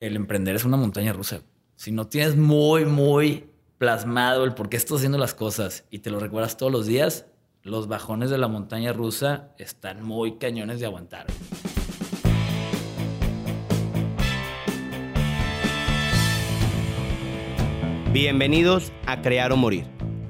[0.00, 1.42] el emprender es una montaña rusa.
[1.76, 3.44] Si no tienes muy, muy
[3.76, 7.26] plasmado el por qué estás haciendo las cosas y te lo recuerdas todos los días,
[7.62, 11.26] los bajones de la montaña rusa están muy cañones de aguantar.
[18.10, 19.84] Bienvenidos a Crear o Morir,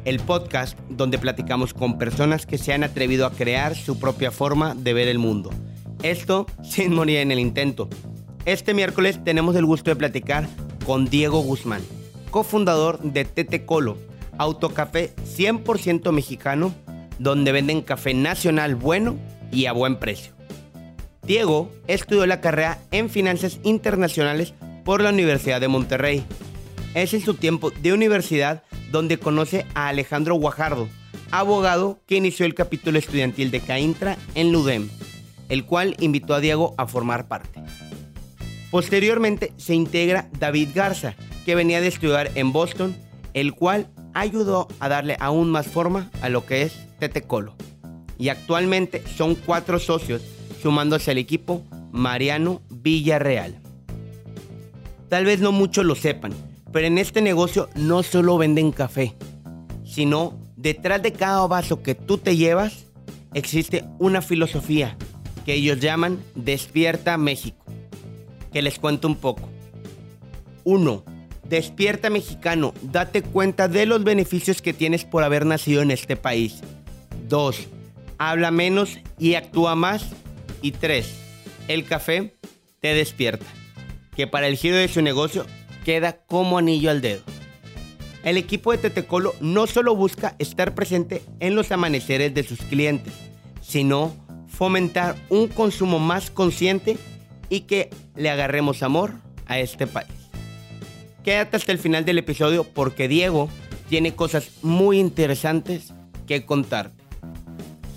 [0.05, 4.75] el podcast donde platicamos con personas que se han atrevido a crear su propia forma
[4.75, 5.51] de ver el mundo.
[6.03, 7.89] Esto sin morir en el intento.
[8.47, 10.49] Este miércoles tenemos el gusto de platicar
[10.87, 11.83] con Diego Guzmán,
[12.31, 13.99] cofundador de Tete Colo,
[14.39, 16.75] autocafé 100% mexicano,
[17.19, 19.19] donde venden café nacional bueno
[19.53, 20.33] y a buen precio.
[21.23, 24.55] Diego estudió la carrera en Finanzas Internacionales
[24.87, 26.25] por la Universidad de Monterrey.
[26.95, 30.89] Es en su tiempo de universidad donde conoce a Alejandro Guajardo,
[31.31, 34.89] abogado que inició el capítulo estudiantil de Caintra en Ludem,
[35.51, 37.61] el cual invitó a Diego a formar parte.
[38.71, 42.95] Posteriormente se integra David Garza, que venía de estudiar en Boston,
[43.35, 47.57] el cual ayudó a darle aún más forma a lo que es Tete Colo.
[48.17, 50.23] Y actualmente son cuatro socios,
[50.63, 53.61] sumándose al equipo Mariano Villarreal.
[55.09, 56.33] Tal vez no muchos lo sepan,
[56.73, 59.17] pero en este negocio no solo venden café,
[59.85, 62.87] sino detrás de cada vaso que tú te llevas
[63.35, 64.97] existe una filosofía
[65.45, 67.65] que ellos llaman Despierta México
[68.53, 69.49] que les cuento un poco.
[70.65, 71.05] 1.
[71.49, 76.61] Despierta mexicano, date cuenta de los beneficios que tienes por haber nacido en este país.
[77.29, 77.69] 2.
[78.19, 80.07] Habla menos y actúa más.
[80.63, 81.09] Y 3.
[81.69, 82.37] El café
[82.81, 83.47] te despierta,
[84.15, 85.47] que para el giro de su negocio
[85.85, 87.23] queda como anillo al dedo.
[88.23, 93.15] El equipo de Tetecolo no solo busca estar presente en los amaneceres de sus clientes,
[93.63, 94.15] sino
[94.47, 96.99] fomentar un consumo más consciente
[97.51, 99.13] y que le agarremos amor
[99.47, 100.09] a este país.
[101.23, 103.51] Quédate hasta el final del episodio porque Diego
[103.91, 105.93] tiene cosas muy interesantes
[106.27, 107.03] que contarte.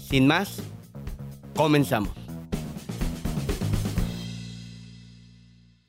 [0.09, 0.61] Sin más,
[1.55, 2.11] comenzamos.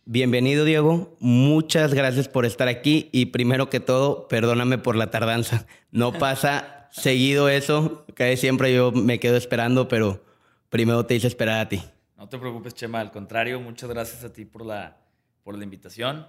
[0.07, 5.67] Bienvenido Diego, muchas gracias por estar aquí y primero que todo, perdóname por la tardanza.
[5.91, 10.23] No pasa seguido eso, que siempre yo me quedo esperando, pero
[10.69, 11.83] primero te hice esperar a ti.
[12.25, 13.01] No te preocupes, Chema.
[13.01, 14.97] Al contrario, muchas gracias a ti por la,
[15.43, 16.27] por la invitación.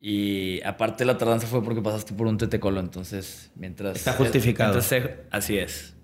[0.00, 3.98] Y aparte la tardanza fue porque pasaste por un tetecolo, entonces mientras...
[3.98, 4.78] Está justificado.
[5.30, 5.94] así es.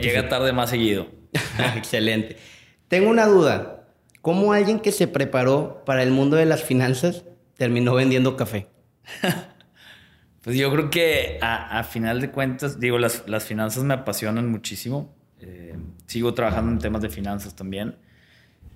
[0.00, 1.08] llega, tarde más seguido.
[1.76, 2.38] Excelente.
[2.88, 3.86] Tengo una duda.
[4.22, 7.26] ¿Cómo alguien que se preparó para el mundo de las finanzas
[7.58, 8.66] terminó vendiendo café?
[10.40, 15.14] pues yo creo que a, final de cuentas, digo, las, las finanzas me apasionan muchísimo.
[15.38, 15.76] Eh,
[16.06, 17.96] sigo trabajando en temas de finanzas también.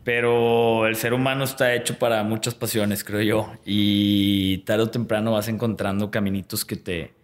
[0.04, 3.52] Pero el ser humano está hecho para muchas pasiones, creo yo.
[3.64, 7.14] Y tarde o temprano vas encontrando caminitos que te,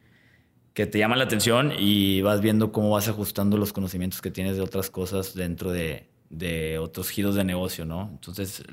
[0.73, 4.57] que te llaman la atención y vas viendo cómo vas ajustando los conocimientos que tienes
[4.57, 8.09] de otras cosas dentro de, de otros giros de negocio, ¿no?
[8.13, 8.65] Entonces,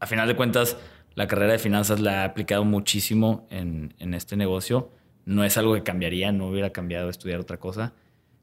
[0.00, 0.76] a final de cuentas,
[1.14, 4.90] la carrera de finanzas la he aplicado muchísimo en, en este negocio.
[5.26, 7.94] No es algo que cambiaría, no hubiera cambiado estudiar otra cosa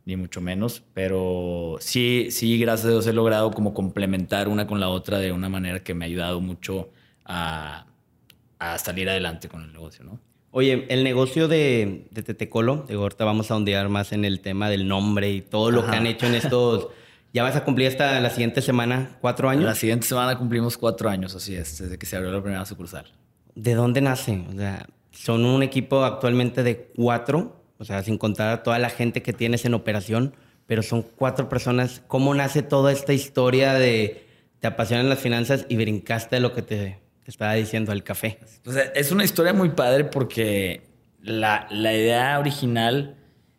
[0.06, 4.80] ni mucho menos, pero sí, sí, gracias a Dios he logrado como complementar una con
[4.80, 6.90] la otra de una manera que me ha ayudado mucho
[7.26, 7.86] a,
[8.78, 10.20] salir adelante con el negocio, ¿no?
[10.52, 14.70] Oye, el negocio de, de Tetecolo, de ahorita vamos a ondear más en el tema
[14.70, 16.88] del nombre y todo lo que han hecho en estos...
[17.34, 19.64] ¿Ya vas a cumplir hasta la siguiente semana cuatro años?
[19.64, 23.06] La siguiente semana cumplimos cuatro años, así es, desde que se abrió la primera sucursal.
[23.56, 24.44] ¿De dónde nace?
[24.50, 28.92] O sea, son un equipo actualmente de cuatro o sea, sin contar a toda la
[28.92, 30.36] gente que tienes en operación,
[30.68, 32.04] pero son cuatro personas.
[32.08, 34.28] ¿Cómo nace toda esta historia de
[34.60, 38.38] te apasionan las finanzas y brincaste lo que te, estaba diciendo, el café?
[38.64, 40.84] Sea, es una historia muy padre porque
[41.24, 43.16] la, la, idea original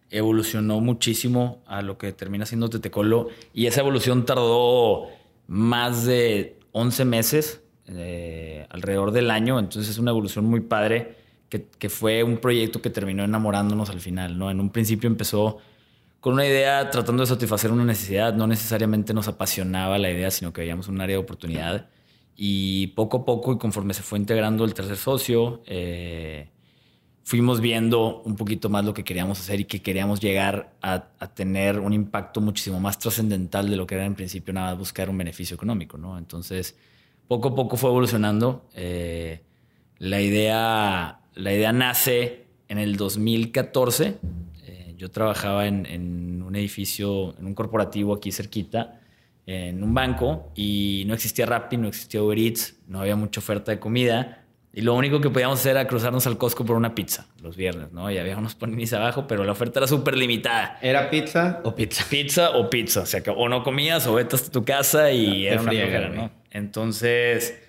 [0.09, 5.09] evolucionó muchísimo a lo que termina siendo Tetecolo y esa evolución tardó
[5.49, 11.22] más de 11 meses, eh, alrededor del año, entonces es una evolución muy padre
[11.61, 14.51] que, fue un proyecto que terminó enamorándonos al final, ¿no?
[14.51, 15.59] En un principio empezó
[16.21, 20.53] con una idea tratando de satisfacer una necesidad, no necesariamente nos apasionaba la idea, sino
[20.53, 21.91] que veíamos un área de oportunidad.
[22.37, 26.49] Y poco a poco, y conforme se fue integrando el tercer socio, eh,
[27.25, 31.79] fuimos viendo un poquito más lo que queríamos hacer y que queríamos llegar a, tener
[31.81, 35.55] un impacto muchísimo más trascendental de lo que era en principio nada buscar un beneficio
[35.55, 36.19] económico, ¿no?
[36.19, 36.77] Entonces,
[37.29, 38.69] poco a poco fue evolucionando.
[38.75, 39.43] Eh,
[39.99, 44.19] la idea la idea nace en el 2014.
[44.65, 49.01] Eh, yo trabajaba en, un edificio, en un corporativo aquí cerquita,
[49.47, 53.73] en un banco, y no existía Rappi, no existía Uber Eats, no había mucha oferta
[53.73, 54.39] de comida.
[54.75, 57.93] Y lo único que podíamos hacer era cruzarnos al Costco por una pizza los viernes,
[57.93, 58.11] ¿no?
[58.11, 60.79] Y había unos paninis abajo, pero la oferta era súper limitada.
[60.81, 62.07] ¿Era pizza o pizza?
[62.09, 63.01] Pizza o pizza.
[63.01, 66.09] O sea, que o no comías o vete hasta tu casa y era una flojera,
[66.09, 66.31] ¿no?
[66.51, 67.61] Entonces,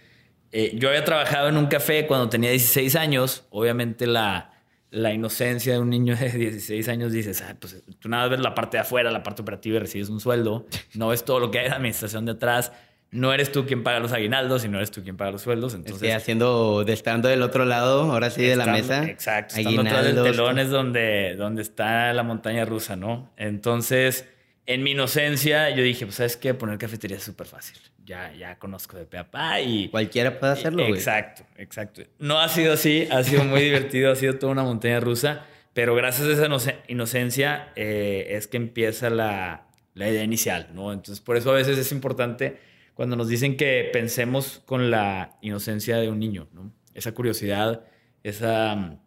[0.53, 3.45] eh, yo había trabajado en un café cuando tenía 16 años.
[3.49, 4.53] Obviamente la,
[4.91, 8.55] la inocencia de un niño de 16 años dices, ah, pues tú nada ves la
[8.55, 10.65] parte de afuera, la parte operativa y recibes un sueldo.
[10.93, 12.71] No ves todo lo que hay de la administración de atrás
[13.13, 15.75] no eres tú quien paga los aguinaldos y no eres tú quien paga los sueldos.
[15.75, 19.05] Entonces, haciendo, de estando del otro lado, ahora sí, de la mesa.
[19.05, 23.31] Exacto, estando atrás del telón es donde, donde está la montaña rusa, ¿no?
[23.37, 24.27] Entonces,
[24.65, 26.53] en mi inocencia, yo dije, pues, ¿sabes qué?
[26.53, 27.77] Poner cafetería es súper fácil.
[28.05, 29.89] Ya, ya conozco de peapa y...
[29.89, 30.93] Cualquiera puede hacerlo, güey.
[30.93, 32.01] Exacto, exacto.
[32.19, 35.95] No ha sido así, ha sido muy divertido, ha sido toda una montaña rusa, pero
[35.95, 40.93] gracias a esa inocencia eh, es que empieza la, la idea inicial, ¿no?
[40.93, 42.57] Entonces, por eso a veces es importante
[42.93, 46.71] cuando nos dicen que pensemos con la inocencia de un niño, ¿no?
[46.93, 47.85] Esa curiosidad,
[48.23, 48.99] esa,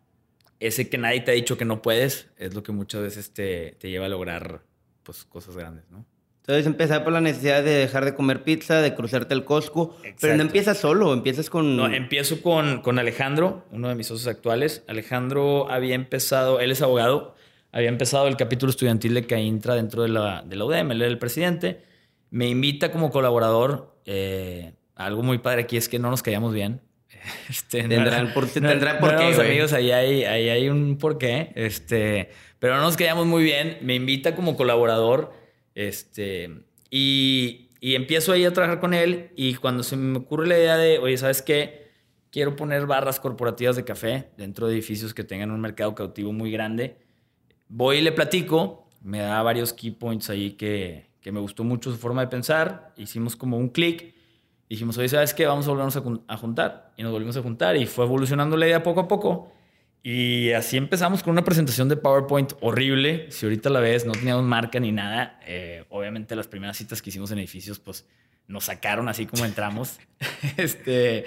[0.60, 3.76] ese que nadie te ha dicho que no puedes, es lo que muchas veces te,
[3.78, 4.62] te lleva a lograr
[5.06, 6.04] pues, cosas grandes, ¿no?
[6.40, 10.36] Entonces empezar por la necesidad de dejar de comer pizza, de cruzarte el Costco, pero
[10.36, 11.76] no empiezas solo, empiezas con...
[11.76, 14.84] No, empiezo con, con Alejandro, uno de mis socios actuales.
[14.86, 17.34] Alejandro había empezado, él es abogado,
[17.72, 21.10] había empezado el capítulo estudiantil de Caintra dentro de la, de la UDM, él era
[21.10, 21.82] el presidente
[22.30, 23.98] me invita como colaborador.
[24.04, 26.80] Eh, algo muy padre aquí es que no nos callamos bien.
[27.48, 29.34] Este, tendrán por, tendrá por qué.
[29.34, 31.52] amigos, ahí hay, ahí hay un porqué.
[31.54, 33.78] Este, pero no nos callamos muy bien.
[33.82, 35.32] Me invita como colaborador.
[35.74, 36.50] Este,
[36.90, 39.30] y, y empiezo ahí a trabajar con él.
[39.36, 41.86] Y cuando se me ocurre la idea de, oye, ¿sabes qué?
[42.30, 46.50] Quiero poner barras corporativas de café dentro de edificios que tengan un mercado cautivo muy
[46.50, 46.96] grande.
[47.68, 48.88] Voy y le platico.
[49.02, 52.92] Me da varios key points ahí que, que me gustó mucho su forma de pensar.
[52.96, 54.15] Hicimos como un clic.
[54.68, 55.46] Dijimos, oye, ¿sabes qué?
[55.46, 55.96] Vamos a volvernos
[56.28, 56.92] a, juntar.
[56.96, 59.52] Y nos volvimos a juntar y fue evolucionando la idea poco a poco.
[60.02, 63.30] Y así empezamos con una presentación de PowerPoint horrible.
[63.30, 65.38] Si ahorita la ves, no teníamos marca ni nada.
[65.46, 68.06] Eh, obviamente las primeras citas que hicimos en edificios, pues
[68.48, 69.98] nos sacaron así como entramos.
[70.56, 71.26] este,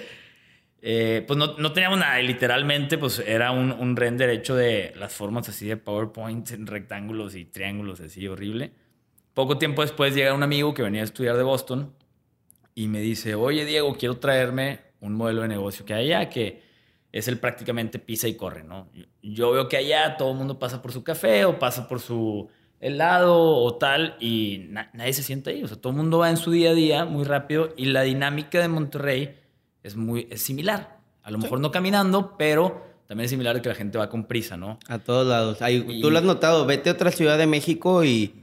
[0.82, 2.18] eh, pues no, no, teníamos nada.
[2.20, 7.34] literalmente, pues era un, un render hecho de las formas así de PowerPoint en rectángulos
[7.34, 8.72] y triángulos así horrible.
[9.32, 11.94] Poco tiempo después llega un amigo que venía a estudiar de Boston
[12.80, 16.62] y me dice, oye Diego, quiero traerme un modelo de negocio que hay allá, que
[17.12, 18.88] es el prácticamente pisa y corre, ¿no?
[19.22, 22.48] Yo veo que allá todo el mundo pasa por su café o pasa por su
[22.80, 26.38] helado o tal y nadie se sienta ahí, o sea, todo el mundo va en
[26.38, 29.36] su día a día muy rápido y la dinámica de Monterrey
[29.82, 31.00] es muy es similar.
[31.22, 34.24] A lo mejor no caminando, pero también es similar de que la gente va con
[34.24, 34.78] prisa, ¿no?
[34.88, 35.58] A todos lados.
[36.00, 38.39] tú lo has notado, vete a otra ciudad de México y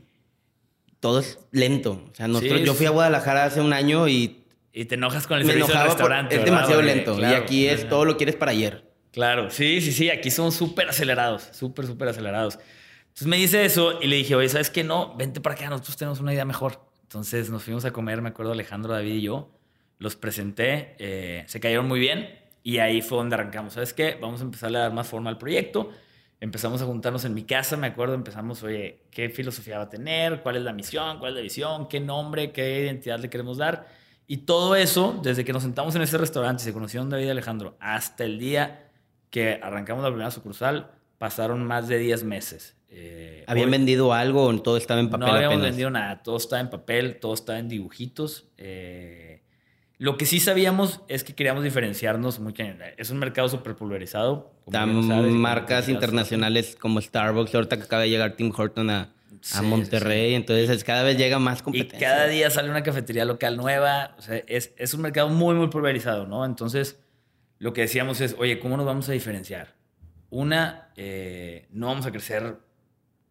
[1.00, 2.04] todo es lento.
[2.12, 4.44] O sea, nosotros, yo fui a Guadalajara hace un año y...
[4.74, 6.36] Y te enojas con el servicio del restaurante.
[6.36, 7.20] es demasiado lento.
[7.20, 8.86] y aquí es todo lo quieres para ayer.
[9.12, 10.12] Claro, sí, sí, sí.
[10.12, 11.50] Aquí somos súper acelerados.
[11.52, 12.60] Súper, súper acelerados.
[13.08, 14.84] Entonces me dice eso y le dije, oye, ¿sabes qué?
[14.84, 15.68] No, vente para acá.
[15.70, 16.80] Nosotros tenemos una idea mejor.
[17.02, 19.50] Entonces nos fuimos a comer, me acuerdo Alejandro, David y yo.
[19.98, 20.96] Los presenté.
[21.00, 22.30] Eh, se cayeron muy bien.
[22.62, 23.74] Y ahí fue donde arrancamos.
[23.74, 24.20] ¿Sabes qué?
[24.22, 25.92] Vamos a empezar a dar más forma al proyecto
[26.40, 30.42] empezamos a juntarnos en mi casa, me acuerdo, empezamos, oye, ¿qué filosofía va a tener?
[30.42, 31.20] ¿Cuál es la misión?
[31.20, 31.88] ¿Cuál es la visión?
[31.88, 32.52] ¿Qué nombre?
[32.52, 33.88] ¿Qué identidad le queremos dar?
[34.28, 37.30] Y todo eso, desde que nos sentamos en ese restaurante y se conocieron David y
[37.30, 38.90] Alejandro, hasta el día
[39.30, 42.76] que arrancamos la primera sucursal, pasaron más de 10 meses.
[42.90, 45.28] Eh, ¿Habían vendido algo o todo estaba en papel?
[45.28, 48.48] No habíamos vendido nada, todo estaba en papel, todo estaba en dibujitos.
[48.58, 49.27] Eh,
[50.00, 52.54] lo que sí sabíamos es que queríamos diferenciarnos muy
[52.98, 54.54] Es un mercado súper pulverizado.
[55.32, 59.14] marcas internacionales como Starbucks, ahorita que acaba de llegar Tim Horton a,
[59.64, 61.98] Monterrey, entonces cada vez llega más competencia.
[61.98, 64.16] Y cada día sale una cafetería local nueva.
[64.18, 66.44] O sea, es, es un mercado muy, muy pulverizado, ¿no?
[66.44, 67.00] Entonces,
[67.60, 69.76] lo que decíamos es, oye, ¿cómo nos vamos a diferenciar?
[70.30, 72.58] Una, eh, no vamos a crecer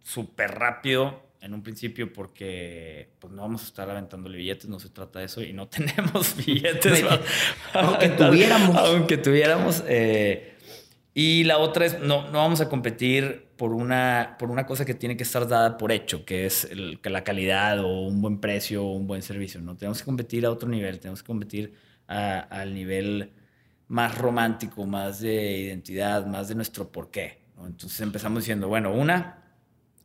[0.03, 4.89] súper rápido en un principio porque pues no vamos a estar aventándole billetes, no se
[4.89, 7.05] trata de eso y no tenemos billetes.
[7.73, 8.77] aunque tuviéramos.
[8.77, 9.85] Aunque tuviéramos.
[9.87, 10.55] Eh,
[11.15, 14.95] y la otra es, no, no vamos a competir por una, por una cosa que
[14.95, 18.39] tiene que estar dada por hecho, que es el, que la calidad o un buen
[18.39, 19.61] precio o un buen servicio.
[19.61, 21.73] No tenemos que competir a otro nivel, tenemos que competir
[22.07, 23.33] al nivel
[23.89, 27.39] más romántico, más de identidad, más de nuestro porqué.
[27.65, 29.46] Entonces empezamos diciendo, bueno, una,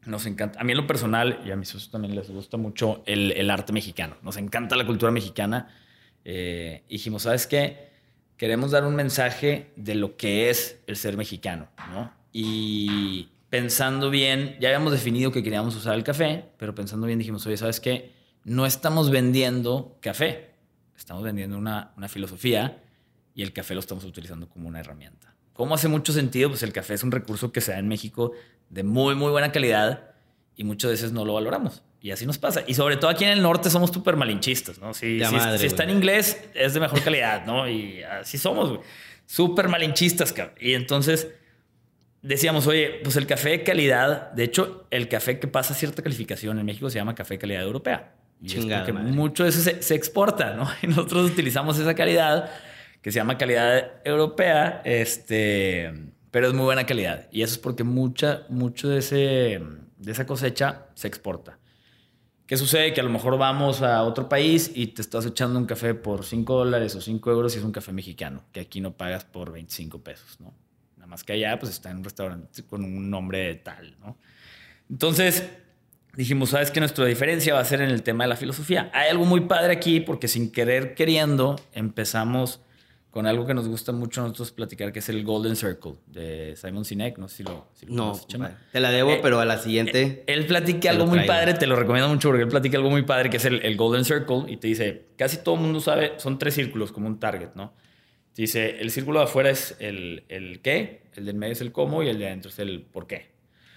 [0.06, 3.04] nos encanta, a mí en lo personal y a mis socios también les gusta mucho
[3.06, 4.16] el, arte mexicano.
[4.24, 5.70] Nos encanta la cultura mexicana.
[6.26, 7.92] Eh, dijimos, ¿sabes qué?
[8.38, 12.12] Queremos dar un mensaje de lo que es el ser mexicano, ¿no?
[12.34, 17.46] Y pensando bien, ya habíamos definido que queríamos usar el café, pero pensando bien dijimos,
[17.46, 18.12] oye, ¿sabes qué?
[18.44, 20.56] No estamos vendiendo café,
[20.98, 22.82] estamos vendiendo una, una filosofía
[23.36, 25.36] y el café lo estamos utilizando como una herramienta.
[25.54, 26.50] ¿Cómo hace mucho sentido?
[26.50, 28.32] Pues el café es un recurso que se da en México
[28.72, 30.12] de muy, muy buena calidad
[30.56, 31.84] y muchas veces no lo valoramos.
[32.02, 32.64] Y así nos pasa.
[32.66, 34.94] Y sobre todo aquí en el norte somos súper malinchistas, ¿no?
[34.94, 37.70] Si, si, está en inglés es de mejor calidad, ¿no?
[37.70, 38.82] Y así somos, güey.
[39.28, 40.56] Súper malinchistas, cabrón.
[40.60, 41.28] Y entonces
[42.24, 46.58] decíamos, oye, pues el café de calidad, de hecho, el café que pasa cierta calificación
[46.58, 48.16] en México se llama café de calidad europea.
[48.42, 50.68] Y es porque mucho de eso se, se, exporta, ¿no?
[50.82, 52.50] Y nosotros utilizamos esa calidad
[53.02, 55.94] que se llama calidad europea, este,
[56.32, 57.28] pero es muy buena calidad.
[57.32, 59.62] Y eso es porque mucha, mucho de, ese,
[59.98, 61.60] de esa cosecha se exporta.
[62.48, 62.94] ¿Qué sucede?
[62.94, 66.26] Que a lo mejor vamos a otro país y te estás echando un café por
[66.26, 69.54] 5 dólares o 5 euros y es un café mexicano, que aquí no pagas por
[69.54, 70.54] 25 pesos, ¿no?
[70.98, 74.18] Nada más que allá, pues está en un restaurante con un nombre tal, ¿no?
[74.90, 75.50] Entonces,
[76.16, 76.82] dijimos, ¿sabes qué?
[76.82, 78.92] Nuestra diferencia va a ser en el tema de la filosofía.
[78.94, 82.60] Hay algo muy padre aquí porque sin querer queriendo empezamos
[83.12, 86.56] con algo que nos gusta mucho a nosotros platicar, que es el Golden Circle de
[86.56, 87.18] Simon Sinek.
[87.18, 88.20] No sé si lo, si No,
[88.72, 90.02] te la debo, eh, pero a la siguiente.
[90.02, 93.04] Eh, él platica algo muy padre, te lo recomiendo mucho porque él platica algo muy
[93.04, 96.40] padre, que es el, Golden Circle, y te dice, casi todo el mundo sabe, son
[96.40, 97.74] tres círculos como un target, ¿no?
[98.34, 102.02] dice, el círculo de afuera es el, el qué, el del medio es el cómo
[102.02, 103.32] y el de adentro es el por qué.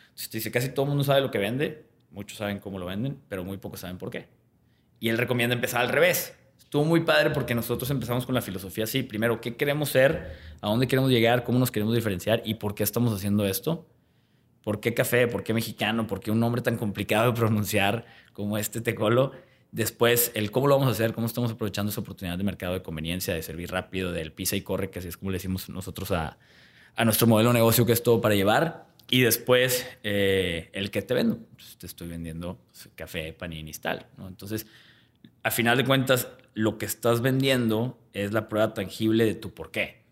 [0.04, 2.86] Entonces te dice, casi todo el mundo sabe lo que vende, muchos saben cómo lo
[2.86, 4.28] venden, pero muy pocos saben por qué.
[5.00, 6.34] Y él recomienda empezar al revés
[6.74, 9.04] estuvo muy padre porque nosotros empezamos con la filosofía así.
[9.04, 10.32] Primero, ¿qué queremos ser?
[10.60, 11.44] ¿A dónde queremos llegar?
[11.44, 12.42] ¿Cómo nos queremos diferenciar?
[12.44, 13.86] ¿Y por qué estamos haciendo esto?
[14.64, 15.28] ¿Por qué café?
[15.28, 16.08] ¿Por qué mexicano?
[16.08, 19.30] ¿Por qué un nombre tan complicado de pronunciar como este tecolo?
[19.70, 22.82] Después, el cómo lo vamos a hacer, cómo estamos aprovechando esa oportunidad de mercado de
[22.82, 26.10] conveniencia, de servir rápido, del pisa y corre, que así es como le decimos nosotros
[26.10, 26.38] a,
[26.96, 28.86] a nuestro modelo de negocio, que es todo para llevar.
[29.08, 31.38] Y después, eh, el que te vendo.
[31.78, 32.58] Te estoy vendiendo
[32.96, 34.06] café, panini tal.
[34.16, 34.26] ¿no?
[34.26, 34.66] Entonces,
[35.44, 39.70] a final de cuentas, lo que estás vendiendo es la prueba tangible de tu por
[39.70, 40.04] qué.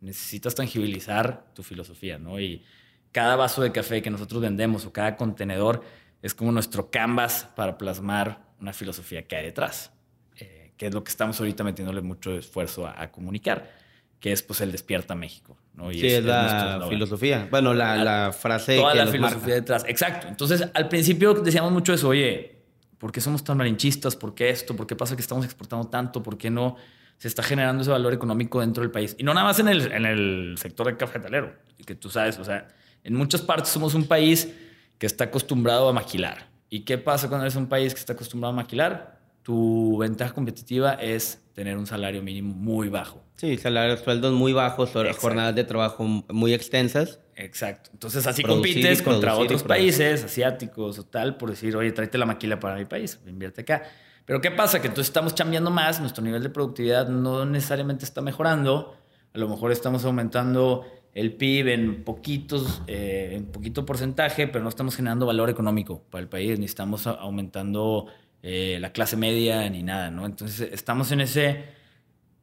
[0.00, 2.38] Necesitas tangibilizar tu filosofía, ¿no?
[2.38, 2.64] Y
[3.12, 5.82] cada vaso de café que nosotros vendemos o cada contenedor
[6.20, 9.92] es como nuestro canvas para plasmar una filosofía que hay detrás,
[10.36, 13.70] eh, que es lo que estamos ahorita metiéndole mucho esfuerzo a, comunicar,
[14.18, 15.92] que es pues el despierta México, ¿no?
[15.92, 17.46] Y sí, es, la filosofía.
[17.50, 19.84] Bueno, la, la, frase toda la filosofía detrás.
[19.86, 20.26] Exacto.
[20.26, 22.63] Entonces, al principio decíamos mucho eso, oye,
[23.04, 24.16] ¿Por qué somos tan malinchistas?
[24.16, 24.74] ¿Por qué esto?
[24.74, 26.22] ¿Por qué pasa que estamos exportando tanto?
[26.22, 26.76] ¿Por qué no
[27.18, 29.14] se está generando ese valor económico dentro del país?
[29.18, 31.52] Y no nada más en el, en el sector de cafetalero,
[31.84, 32.66] que tú sabes, o sea,
[33.02, 34.48] en muchas partes somos un país
[34.96, 36.48] que está acostumbrado a maquilar.
[36.70, 39.20] ¿Y qué pasa cuando eres un país que está acostumbrado a maquilar?
[39.42, 43.22] Tu ventaja competitiva es tener un salario mínimo muy bajo.
[43.36, 47.20] Sí, salarios, sueldos muy bajos, jornadas de trabajo muy extensas.
[47.36, 47.90] Exacto.
[47.92, 52.60] Entonces así compites contra otros países asiáticos o tal por decir, oye, tráete la maquila
[52.60, 53.82] para mi país, invierte acá.
[54.24, 54.80] Pero ¿qué pasa?
[54.80, 58.96] Que entonces estamos cambiando más, nuestro nivel de productividad no necesariamente está mejorando,
[59.34, 64.68] a lo mejor estamos aumentando el PIB en poquitos, eh, en poquito porcentaje, pero no
[64.68, 68.06] estamos generando valor económico para el país, ni estamos aumentando
[68.42, 70.26] eh, la clase media ni nada, ¿no?
[70.26, 71.64] Entonces estamos en ese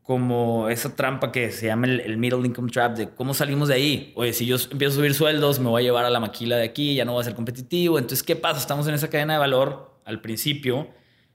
[0.03, 4.13] como esa trampa que se llama el, middle income trap de cómo salimos de ahí.
[4.15, 6.63] Oye, si yo empiezo a subir sueldos, me voy a llevar a la maquila de
[6.63, 7.97] aquí, ya no voy a ser competitivo.
[7.97, 8.59] Entonces, ¿qué pasa?
[8.59, 10.89] Estamos en esa cadena de valor al principio,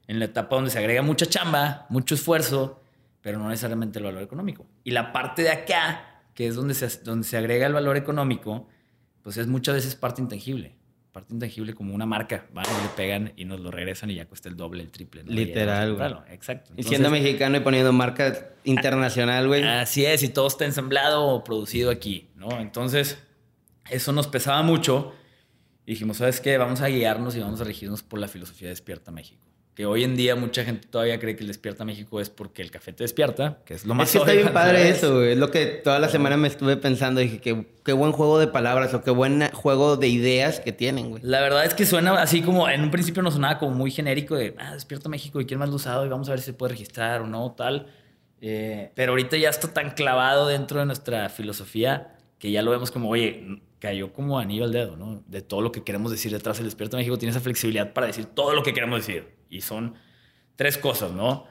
[0.09, 2.83] en la etapa donde se agrega mucha chamba, mucho esfuerzo,
[3.21, 4.67] pero no necesariamente el valor económico.
[4.85, 8.69] Y la parte de acá, que es donde se, donde se agrega el valor económico,
[9.23, 10.77] pues es muchas veces parte intangible
[11.17, 14.27] parte intangible como una marca, van y le pegan y nos lo regresan y ya
[14.27, 15.25] cuesta el doble, el triple.
[15.25, 16.13] Literal, güey.
[16.29, 16.75] Exacto.
[16.77, 19.63] y siendo mexicano y poniendo marca internacional, güey.
[19.63, 22.61] Así es, y todo está ensamblado o producido aquí, ¿no?
[22.61, 23.17] Entonces,
[23.89, 25.15] eso nos pesaba mucho.
[25.87, 26.59] Y dijimos, ¿sabes qué?
[26.59, 29.46] Vamos a guiarnos y vamos a regirnos por la filosofía Despierta México
[29.77, 32.71] que hoy en día mucha gente todavía cree que el Despierta México es porque el
[32.71, 35.33] café te despierta, que es lo más Es que está bien padre eso, güey.
[35.33, 37.21] Es lo que toda la semana me estuve pensando.
[37.21, 41.11] Dije, qué, qué buen juego de palabras o qué buen juego de ideas que tienen,
[41.11, 41.23] güey.
[41.23, 44.35] La verdad es que suena así como, en un principio nos sonaba como muy genérico
[44.35, 46.07] de, ah, Despierta México, ¿y quién más lo usado?
[46.07, 47.89] Y vamos a ver si se puede registrar o no, tal.
[48.41, 52.91] Eh, pero ahorita ya está tan clavado dentro de nuestra filosofía que ya lo vemos
[52.91, 55.23] como, oye, cayó como anillo al dedo, ¿no?
[55.27, 56.59] De todo lo que queremos decir detrás.
[56.59, 59.37] El Despierta México tiene esa flexibilidad para decir todo lo que queremos decir.
[59.49, 59.95] Y son
[60.57, 61.47] tres cosas, ¿no?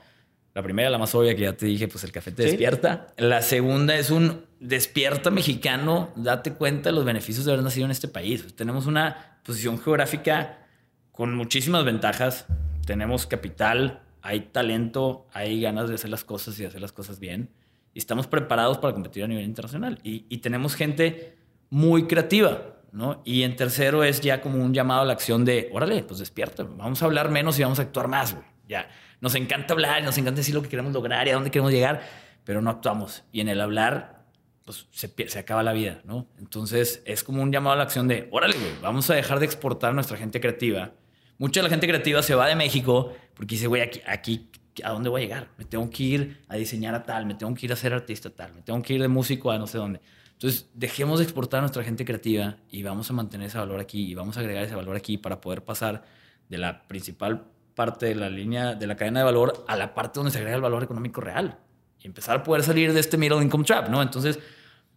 [0.53, 3.07] La primera, la más obvia que ya te dije, pues el café te despierta.
[3.17, 7.91] La segunda es un despierta mexicano, date cuenta de los beneficios de haber nacido en
[7.91, 8.55] este país.
[8.55, 10.65] Tenemos una posición geográfica
[11.11, 12.45] con muchísimas ventajas.
[12.85, 17.49] Tenemos capital, hay talento, hay ganas de hacer las cosas y hacer las cosas bien.
[17.95, 19.99] Y estamos preparados para competir a nivel internacional.
[20.03, 21.35] Y, y tenemos gente
[21.71, 22.75] muy creativa.
[22.91, 23.21] ¿no?
[23.25, 26.63] Y en tercero es ya como un llamado a la acción de, órale, pues despierta,
[26.63, 28.45] vamos a hablar menos y vamos a actuar más, güey.
[28.69, 28.87] Ya,
[29.19, 32.01] nos encanta hablar, nos encanta decir lo que queremos lograr y a dónde queremos llegar,
[32.45, 33.23] pero no actuamos.
[33.33, 34.23] Y en el hablar,
[34.63, 36.27] pues se, se acaba la vida, ¿no?
[36.39, 39.45] Entonces es como un llamado a la acción de, órale, güey, vamos a dejar de
[39.45, 40.93] exportar nuestra gente creativa.
[41.37, 44.49] Mucha de la gente creativa se va de México porque dice, güey, aquí, aquí,
[44.83, 45.49] ¿a dónde voy a llegar?
[45.57, 48.29] Me tengo que ir a diseñar a tal, me tengo que ir a ser artista
[48.29, 50.01] tal, me tengo que ir de músico a no sé dónde.
[50.33, 54.05] Entonces, dejemos de exportar a nuestra gente creativa y vamos a mantener ese valor aquí
[54.05, 56.03] y vamos a agregar ese valor aquí para poder pasar
[56.49, 60.19] de la principal parte de la línea de la cadena de valor a la parte
[60.19, 61.57] donde se agrega el valor económico real
[62.01, 64.01] y empezar a poder salir de este middle income trap, ¿no?
[64.01, 64.39] Entonces,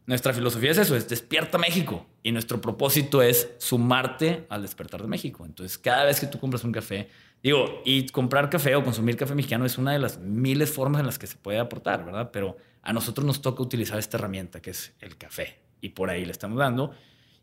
[0.07, 5.09] nuestra filosofía es eso, es despierta México y nuestro propósito es sumarte al despertar de
[5.09, 5.45] México.
[5.45, 7.11] Entonces, cada vez que tú compras un café,
[7.43, 11.07] digo, y comprar café o consumir café mexicano es una de las miles formas en
[11.07, 12.31] las que se puede aportar, ¿verdad?
[12.33, 16.25] Pero a nosotros nos toca utilizar esta herramienta que es el café y por ahí
[16.25, 16.93] le estamos dando.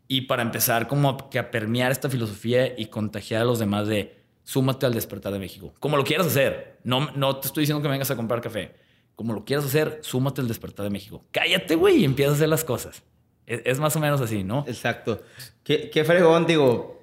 [0.08, 4.16] Y para empezar como que a permear esta filosofía y contagiar a los demás de
[4.44, 5.74] súmate al despertar de México.
[5.80, 6.78] Como lo quieras hacer.
[6.84, 8.74] No, no te estoy diciendo que vengas a comprar café.
[9.16, 11.24] Como lo quieras hacer, súmate al despertar de México.
[11.32, 13.02] Cállate, güey, y empieza a hacer las cosas.
[13.46, 14.64] Es, más o menos así, ¿no?
[14.66, 15.22] Exacto.
[15.64, 17.00] Qué, qué fregón, digo.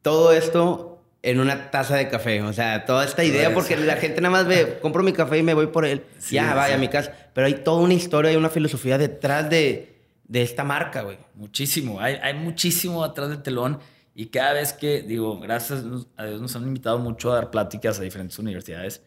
[0.00, 0.91] Todo esto
[1.22, 2.42] en una taza de café.
[2.42, 5.42] O sea, toda esta idea, porque la gente nada más ve, compro mi café y
[5.42, 6.04] me voy por él.
[6.30, 7.12] ya, vaya a mi casa.
[7.32, 11.18] Pero hay toda una historia y una filosofía detrás de, de esta marca, güey.
[11.34, 12.00] Muchísimo.
[12.00, 13.78] Hay, hay muchísimo atrás del telón.
[14.14, 15.84] Y cada vez que, digo, gracias
[16.16, 19.00] a Dios nos han invitado mucho a dar pláticas a diferentes universidades.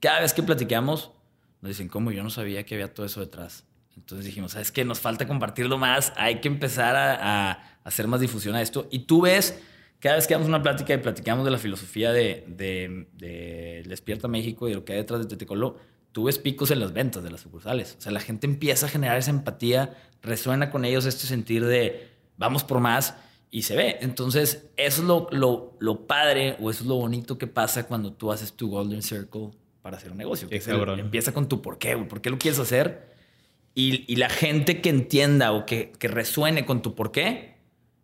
[0.00, 1.12] Cada vez que platicamos,
[1.60, 2.10] nos dicen, ¿cómo?
[2.10, 3.64] Yo no sabía que había todo eso detrás.
[3.96, 4.84] Entonces dijimos, ¿sabes qué?
[4.84, 6.12] Nos falta compartirlo más.
[6.16, 8.88] Hay que empezar a, a hacer más difusión a esto.
[8.90, 9.60] Y tú ves
[10.00, 14.66] cada vez que damos una plática y platicamos de la filosofía de, de, Despierta México
[14.68, 15.76] y de lo que hay detrás de Tetecolo,
[16.12, 17.96] tú ves picos en las ventas de las sucursales.
[17.98, 22.08] O sea, la gente empieza a generar esa empatía, resuena con ellos este sentir de
[22.36, 23.16] vamos por más
[23.50, 23.98] y se ve.
[24.00, 28.12] Entonces, eso es lo, lo, lo padre o eso es lo bonito que pasa cuando
[28.12, 29.50] tú haces tu Golden Circle
[29.82, 30.48] para hacer un negocio.
[30.48, 30.62] Que
[31.00, 33.16] empieza con tu por qué, ¿Por qué lo quieres hacer?
[33.74, 37.57] Y, y la gente que entienda o que, que resuene con tu por qué,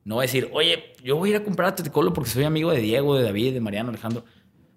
[0.04, 2.44] no va a decir, oye, yo voy a ir a comprar a Tetecolo porque soy
[2.44, 4.24] amigo de Diego, de David, de Mariano, Alejandro.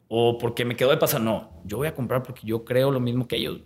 [0.07, 1.21] O porque me quedo de pasar.
[1.21, 3.61] No, yo voy a comprar porque yo creo lo mismo que ellos.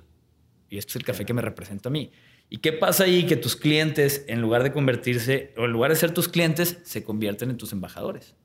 [0.70, 2.12] Y este es el café que me representa a mí.
[2.50, 3.26] ¿Y qué pasa ahí?
[3.28, 7.04] Que tus clientes, en lugar de convertirse, o en lugar de ser tus clientes, se
[7.04, 8.36] convierten en tus embajadores.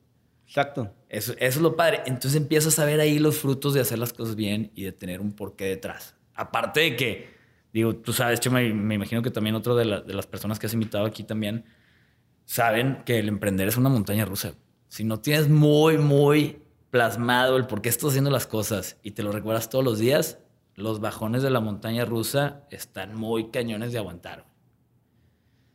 [0.45, 0.93] Exacto.
[1.09, 2.03] Eso, es lo padre.
[2.05, 5.21] Entonces empiezas a ver ahí los frutos de hacer las cosas bien y de tener
[5.21, 6.15] un porqué detrás.
[6.35, 7.29] Aparte de que,
[7.73, 10.73] digo, tú sabes, yo me, imagino que también otro de, de las personas que has
[10.73, 11.65] invitado aquí también
[12.47, 14.55] saben que el emprender es una montaña rusa.
[14.87, 19.21] Si no tienes muy, muy plasmado el por qué estás haciendo las cosas y te
[19.21, 20.39] lo recuerdas todos los días,
[20.73, 24.45] los bajones de la montaña rusa están muy cañones de aguantar.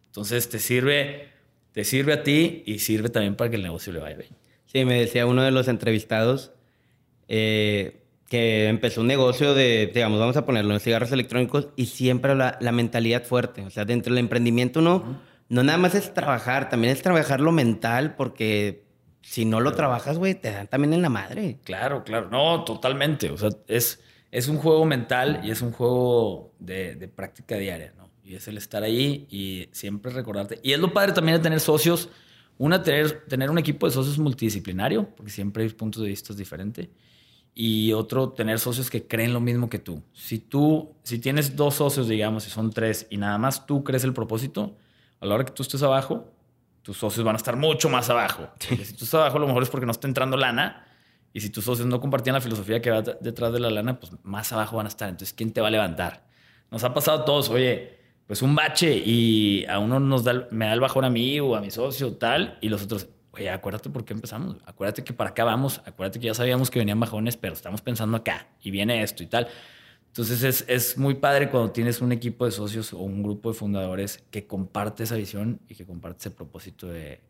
[0.07, 1.29] Entonces te sirve,
[1.73, 4.31] te sirve a ti y sirve también para que el negocio le vaya bien.
[4.65, 6.53] Sí, me decía uno de los entrevistados
[7.29, 12.35] eh, que empezó un negocio de, digamos, vamos a ponerlo, en cigarros electrónicos y siempre
[12.35, 13.61] la, la mentalidad fuerte.
[13.67, 15.21] O sea, dentro del emprendimiento uno
[15.53, 18.87] no nada más es trabajar, también es trabajar lo mental, porque
[19.21, 21.59] si no lo trabajas, güey, te dan también en la madre.
[21.63, 22.31] Claro, claro.
[22.31, 23.31] No, totalmente.
[23.31, 27.93] O sea, es, es un juego mental y es un juego de, de, práctica diaria,
[27.99, 28.09] ¿no?
[28.25, 30.59] Y es el estar ahí y siempre recordarte.
[30.63, 32.09] Y es lo padre también de tener socios.
[32.57, 36.89] Una, tener, tener un equipo de socios multidisciplinario, porque siempre hay puntos de vista diferentes.
[37.55, 40.03] Y otro, tener socios que creen lo mismo que tú.
[40.15, 44.05] Si tú, si tienes dos socios, digamos, y son tres, y nada más tú crees
[44.05, 44.79] el propósito,
[45.23, 46.29] a la hora que tú estés abajo,
[46.83, 48.49] tus socios van a estar mucho más abajo.
[48.59, 50.85] si tú estás abajo, a lo mejor es porque no está entrando lana.
[51.33, 54.13] Y si tus socios no compartían la filosofía que va detrás de la lana, pues
[54.25, 55.09] más abajo van a estar.
[55.09, 56.27] Entonces, ¿quién te va a levantar?
[56.71, 60.67] Nos ha pasado a todos, oye, pues un bache y a uno nos da, me
[60.67, 63.89] da el bajón a mí o a mi socio, tal, y los otros, oye, acuérdate
[63.89, 64.57] por qué empezamos.
[64.67, 68.17] Acuérdate que para acá vamos, acuérdate que ya sabíamos que venían bajones, pero estamos pensando
[68.17, 69.49] acá y viene esto y tal.
[70.13, 73.59] Entonces es, es, muy padre cuando tienes un equipo de socios o un grupo de
[73.59, 77.23] fundadores que comparte esa visión y que comparte ese propósito de,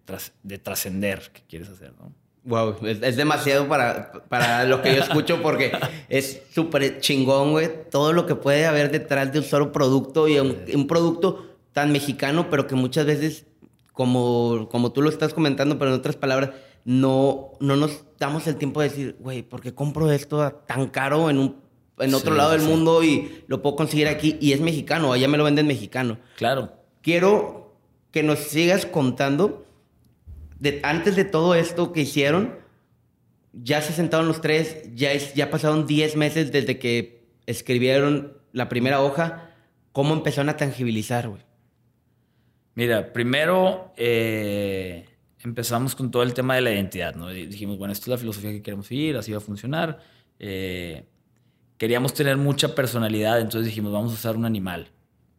[0.43, 2.13] de trascender que quieres hacer, ¿no?
[2.43, 5.71] Wow, es, demasiado para, para lo que yo escucho porque
[6.09, 7.71] es súper chingón, güey.
[7.89, 11.93] Todo lo que puede haber detrás de un solo producto y un, un, producto tan
[11.93, 13.47] mexicano, pero que muchas veces,
[13.93, 16.51] como, como tú lo estás comentando, pero en otras palabras,
[16.85, 21.31] no, no nos damos el tiempo de decir, güey, ¿por qué compro esto tan caro
[21.31, 21.62] en un
[21.99, 25.39] en otro lado del mundo y lo puedo conseguir aquí y es mexicano, allá me
[25.39, 26.19] lo venden mexicano.
[26.37, 26.73] Claro.
[27.03, 27.77] Quiero
[28.11, 29.67] que nos sigas contando,
[30.59, 32.57] de, antes de todo esto que hicieron,
[33.53, 38.69] ya se sentaron los tres, ya, es, ya pasaron 10 meses desde que escribieron la
[38.69, 39.51] primera hoja,
[39.93, 41.43] ¿cómo empezaron a tangibilizar, güey?
[42.75, 45.07] Mira, primero eh,
[45.41, 47.29] empezamos con todo el tema de la identidad, ¿no?
[47.29, 50.01] Dijimos, bueno, esta es la filosofía que queremos seguir, así va a funcionar.
[50.39, 51.05] Eh,
[51.83, 54.93] queríamos tener mucha personalidad, entonces dijimos, vamos a usar un animal,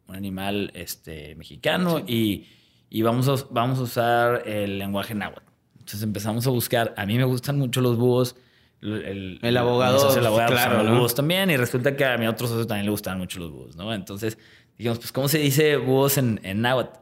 [0.06, 2.46] un animal este, mexicano y,
[2.90, 5.50] y, vamos, a, vamos a usar el lenguaje náhuatl.
[5.72, 8.36] Entonces empezamos a buscar, a mí me gustan mucho los búhos.
[8.82, 12.46] El, el, abogado, el abogado claro, los búhos también y resulta que a mi otro
[12.46, 13.94] socio también le gustan mucho los búhos, ¿no?
[13.94, 14.36] Entonces
[14.76, 16.98] dijimos, pues, ¿cómo se dice búhos en, en náhuatl?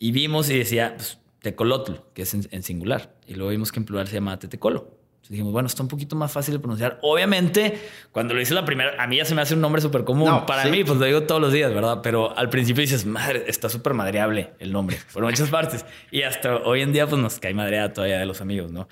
[0.00, 3.14] Y vimos y decía, pues, tecolotl, que es en, singular.
[3.28, 4.98] Y luego vimos que en plural se llama tetecolo.
[5.28, 6.98] Dijimos, bueno, está un poquito más fácil de pronunciar.
[7.02, 7.80] Obviamente,
[8.12, 10.44] cuando lo hice la primera, a mí ya se me hace un nombre súper común.
[10.46, 12.00] Para mí, pues lo digo todos los días, ¿verdad?
[12.02, 15.86] Pero al principio dices, madre, está súper madreable el nombre, por muchas partes.
[16.10, 18.86] Y hasta hoy en día, pues nos cae madreada todavía de los amigos, ¿no?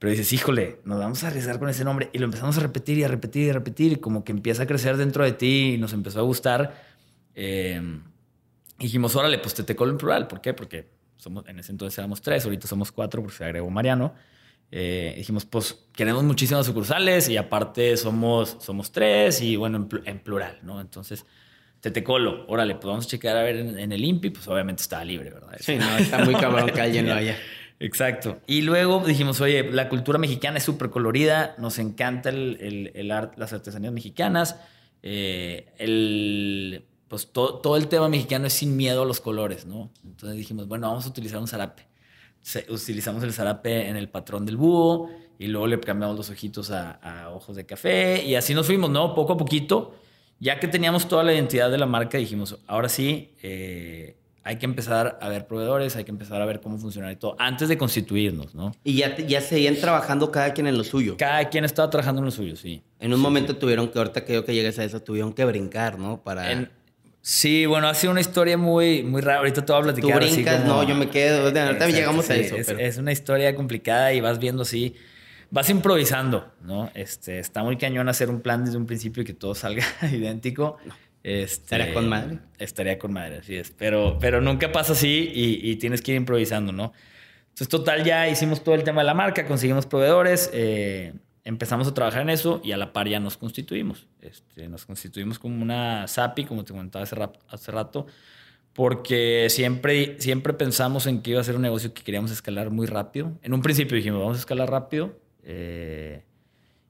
[0.00, 2.10] Pero dices, híjole, nos vamos a arriesgar con ese nombre.
[2.12, 3.92] Y lo empezamos a repetir y a repetir y a repetir.
[3.92, 6.74] Y como que empieza a crecer dentro de ti y nos empezó a gustar.
[7.34, 7.80] Eh,
[8.78, 10.28] dijimos, órale, pues Tetecolo en plural.
[10.28, 10.54] ¿Por qué?
[10.54, 14.14] Porque somos, en ese entonces éramos tres, ahorita somos cuatro porque se agregó Mariano.
[14.70, 20.58] Eh, dijimos, pues queremos muchísimas sucursales y aparte somos, somos tres y bueno, en, plural,
[20.62, 20.80] ¿no?
[20.80, 21.24] Entonces,
[21.80, 25.30] Tetecolo, órale, pues vamos a checar a ver en, el INPI, pues obviamente estaba libre,
[25.30, 25.56] ¿verdad?
[25.60, 27.36] Sí, no, está muy cabrón que alguien lo haya.
[27.80, 28.40] Exacto.
[28.46, 33.10] Y luego dijimos, oye, la cultura mexicana es súper colorida, nos encanta el, el, el
[33.12, 34.56] art, las artesanías mexicanas,
[35.02, 39.90] eh, el pues todo, el tema mexicano es sin miedo a los colores, ¿no?
[40.04, 41.86] Entonces dijimos, bueno, vamos a utilizar un zarape.
[42.68, 47.30] Utilizamos el zarape en el patrón del búho y luego le cambiamos los ojitos a,
[47.32, 49.14] ojos de café y así nos fuimos, ¿no?
[49.14, 49.94] Poco a poquito.
[50.40, 54.66] Ya que teníamos toda la identidad de la marca, dijimos, ahora sí, eh, hay que
[54.66, 57.76] empezar a ver proveedores, hay que empezar a ver cómo funciona y todo, antes de
[57.76, 58.72] constituirnos, ¿no?
[58.84, 61.16] Y ya, ya seguían trabajando cada quien en lo suyo.
[61.18, 62.82] Cada quien estaba trabajando en lo suyo, sí.
[63.00, 65.98] En un momento tuvieron que, ahorita que yo que llegues a eso, tuvieron que brincar,
[65.98, 66.22] ¿no?
[66.22, 66.70] Para...
[67.20, 69.38] Sí, bueno, ha sido una historia muy, muy rara.
[69.38, 70.18] Ahorita te voy a platicar.
[70.20, 71.46] Tú brincas, no, yo me quedo.
[71.46, 72.56] Ahorita llegamos a eso.
[72.56, 74.94] Es, una historia complicada y vas viendo así.
[75.50, 76.90] Vas improvisando, ¿no?
[76.94, 80.78] Este, está muy cañón hacer un plan desde un principio y que todo salga idéntico.
[81.22, 82.38] Este, estaría con madre.
[82.58, 83.72] Estaría con madre, así es.
[83.76, 86.92] Pero, pero nunca pasa así y, y, tienes que ir improvisando, ¿no?
[87.48, 90.48] Entonces, total, ya hicimos todo el tema de la marca, conseguimos proveedores.
[90.52, 91.12] Eh,
[91.48, 94.06] empezamos a trabajar en eso y a la par ya nos constituimos.
[94.20, 98.06] Este, nos constituimos como una SAPI, como te comentaba hace rato, hace rato,
[98.74, 102.86] porque siempre, siempre pensamos en que iba a ser un negocio que queríamos escalar muy
[102.86, 103.32] rápido.
[103.40, 105.18] En un principio dijimos, vamos a escalar rápido.
[105.42, 106.22] Eh,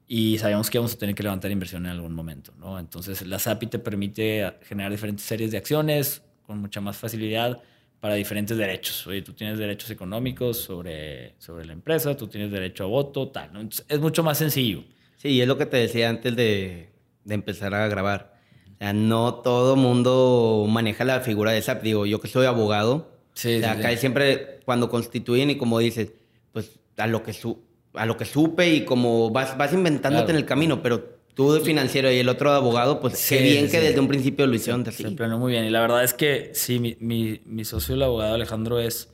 [0.07, 2.53] y sabíamos que íbamos a tener que levantar inversión en algún momento.
[2.57, 2.79] ¿no?
[2.79, 7.61] Entonces, la SAPI te permite generar diferentes series de acciones con mucha más facilidad
[7.99, 9.05] para diferentes derechos.
[9.07, 13.69] Oye, tú tienes derechos económicos sobre, sobre la empresa, tú tienes derecho a voto, tal.
[13.87, 14.83] es mucho más sencillo.
[15.17, 16.89] Sí, es lo que te decía antes de,
[17.25, 18.33] de empezar a grabar.
[18.75, 21.83] O sea, no todo mundo maneja la figura de SAP.
[21.83, 26.13] Digo, yo que soy abogado, sí, acá siempre cuando constituyen y como dices,
[26.53, 27.61] pues a lo que, su,
[27.93, 31.61] a lo que supe y como vas, vas inventándote en el camino, pero tú de
[31.61, 34.83] financiero y el otro de abogado, pues qué bien que desde un principio lo hicieron
[34.87, 35.03] así.
[35.03, 35.65] Se planeó muy bien.
[35.65, 39.09] Y la verdad es que sí, mi, mi, mi, socio, el abogado Alejandro, es,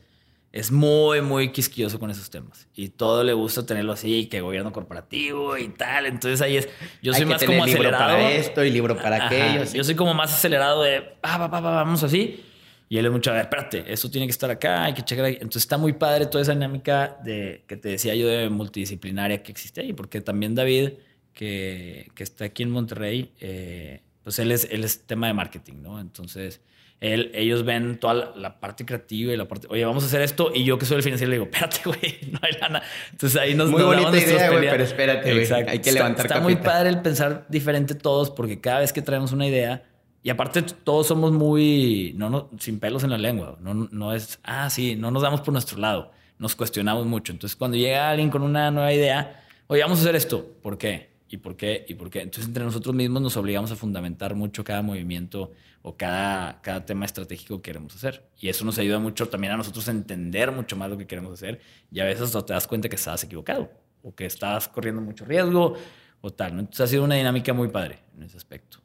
[0.51, 2.67] es muy, muy quisquilloso con esos temas.
[2.75, 6.05] Y todo le gusta tenerlo así, que gobierno corporativo y tal.
[6.07, 6.69] Entonces ahí es.
[7.01, 8.15] Yo soy más como libro acelerado.
[8.17, 9.63] para esto y libro para aquello.
[9.73, 12.43] Yo soy como más acelerado de, ah, va, va, va, vamos así.
[12.87, 15.25] Y él es mucho, a ver, espérate, eso tiene que estar acá, hay que checar
[15.25, 15.33] ahí.
[15.33, 19.51] Entonces está muy padre toda esa dinámica de que te decía yo de multidisciplinaria que
[19.51, 20.91] existe ahí, porque también David
[21.35, 25.83] que, que está aquí en Monterrey, eh, pues él es, él es tema de marketing,
[25.83, 25.99] ¿no?
[25.99, 26.61] Entonces,
[27.01, 30.51] él, ellos ven toda la, parte creativa y la parte, oye, vamos a hacer esto,
[30.55, 32.81] y yo que soy el financiero le digo, espérate, güey, no hay lana.
[33.11, 36.39] Entonces ahí nos Muy bonita idea, güey, pero espérate, güey, hay que levantar Está, está
[36.43, 39.83] muy padre el pensar diferente todos, porque cada vez que traemos una idea,
[40.23, 44.39] y aparte todos somos muy, no, no, sin pelos en la lengua, no, no es,
[44.43, 47.33] ah, sí, no nos damos por nuestro lado, nos cuestionamos mucho.
[47.33, 51.14] Entonces, cuando llega alguien con una nueva idea, oye, vamos a hacer esto, ¿por qué?
[51.35, 51.85] ¿Y por qué?
[51.89, 52.21] ¿Y por qué?
[52.21, 57.03] Entonces, entre nosotros mismos nos obligamos a fundamentar mucho cada movimiento o cada, cada tema
[57.03, 58.25] estratégico que queremos hacer.
[58.39, 61.33] Y eso nos ayuda mucho también a nosotros a entender mucho más lo que queremos
[61.33, 61.59] hacer.
[61.91, 63.69] Y a veces te das cuenta que estás equivocado
[64.01, 65.75] o que estás corriendo mucho riesgo
[66.21, 66.51] o tal.
[66.51, 68.77] Entonces, ha sido una dinámica muy padre en ese aspecto.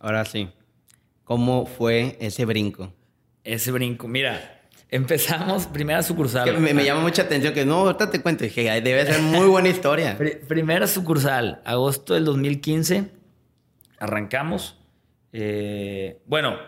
[0.00, 0.48] Ahora sí,
[1.22, 2.92] ¿cómo fue ese brinco?
[3.44, 4.61] Ese brinco, mira,
[4.92, 6.60] Empezamos, primera sucursal.
[6.60, 10.18] me, llama mucha atención que no, ahorita te cuento, dije, debe ser muy buena historia.
[10.48, 13.10] primera sucursal, agosto del 2015,
[13.98, 14.76] arrancamos.
[15.32, 16.58] Eh, bueno,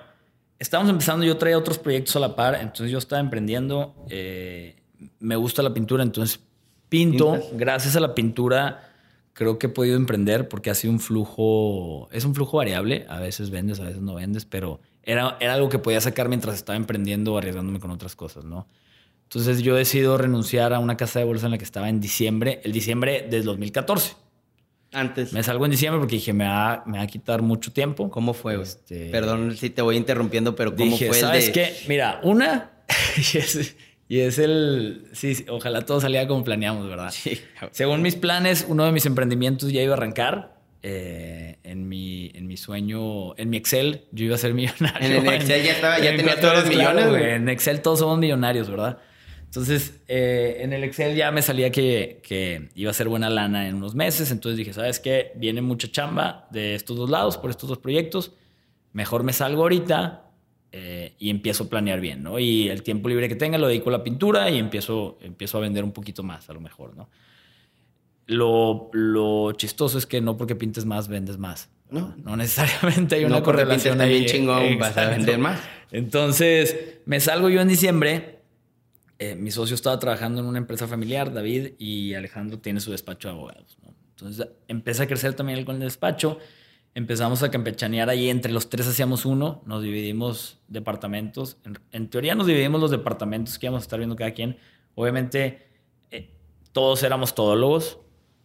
[0.58, 4.76] estábamos empezando, yo traía otros proyectos a la par, entonces yo estaba emprendiendo, eh,
[5.20, 6.40] me gusta la pintura, entonces
[6.88, 8.90] pinto, gracias a la pintura
[9.34, 13.20] creo que he podido emprender porque ha sido un flujo, es un flujo variable, a
[13.20, 16.76] veces vendes, a veces no vendes, pero era, era algo que podía sacar mientras estaba
[16.76, 18.66] emprendiendo o arriesgándome con otras cosas, ¿no?
[19.24, 22.60] Entonces yo decido renunciar a una casa de bolsa en la que estaba en diciembre,
[22.64, 24.14] el diciembre del 2014.
[24.92, 25.32] Antes.
[25.32, 28.10] Me salgo en diciembre porque dije, me va, me va a quitar mucho tiempo.
[28.10, 28.60] ¿Cómo fue?
[28.62, 31.52] Este, Perdón si te voy interrumpiendo, pero ¿cómo dije, fue el ¿sabes de...?
[31.52, 31.74] qué?
[31.88, 32.70] Mira, una,
[33.16, 33.76] y es,
[34.08, 35.08] y es el...
[35.12, 37.10] Sí, ojalá todo saliera como planeamos, ¿verdad?
[37.10, 37.40] Sí.
[37.72, 40.53] Según mis planes, uno de mis emprendimientos ya iba a arrancar.
[40.86, 45.18] Eh, en, mi, en mi sueño, en mi Excel, yo iba a ser millonario.
[45.20, 47.30] En el Excel ya estaba- ya en tenía todos los millones, güey.
[47.30, 48.98] En Excel todos somos millonarios, ¿verdad?
[49.46, 53.66] Entonces, eh, en el Excel ya me salía que, que iba a ser buena lana
[53.66, 54.30] en unos meses.
[54.30, 55.32] Entonces dije, ¿sabes qué?
[55.36, 58.32] Viene mucha chamba de estos dos lados, por estos dos proyectos.
[58.92, 60.26] Mejor me salgo ahorita
[60.72, 62.38] eh, y empiezo a planear bien, ¿no?
[62.38, 65.60] Y el tiempo libre que tenga lo dedico a la pintura y empiezo, empiezo a
[65.62, 67.08] vender un poquito más, a lo mejor, ¿no?
[68.26, 71.68] Lo, lo chistoso es que no porque pintes más, vendes más.
[71.90, 72.14] No.
[72.24, 74.10] No necesariamente hay una correlación ahí.
[74.10, 75.16] también chingón, vas a Exacto.
[75.16, 75.60] vender más.
[75.92, 78.40] Entonces, me salgo yo en diciembre.
[79.18, 83.28] Eh, mi socio estaba trabajando en una empresa familiar, David, y Alejandro tiene su despacho
[83.28, 83.76] de abogados.
[83.82, 83.94] ¿no?
[84.10, 86.38] Entonces, empieza a crecer también el con el despacho.
[86.96, 88.28] Empezamos a campechanear ahí.
[88.30, 89.62] Entre los tres hacíamos uno.
[89.66, 91.58] Nos dividimos departamentos.
[91.64, 94.56] En, en teoría, nos dividimos los departamentos que íbamos a estar viendo cada quien.
[94.94, 95.66] Obviamente,
[96.10, 96.30] eh,
[96.72, 97.98] todos éramos todólogos.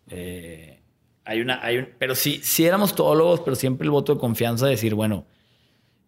[0.09, 0.81] Eh,
[1.25, 4.65] hay una, hay un, pero sí, sí éramos todólogos, pero siempre el voto de confianza
[4.65, 5.25] de decir, bueno,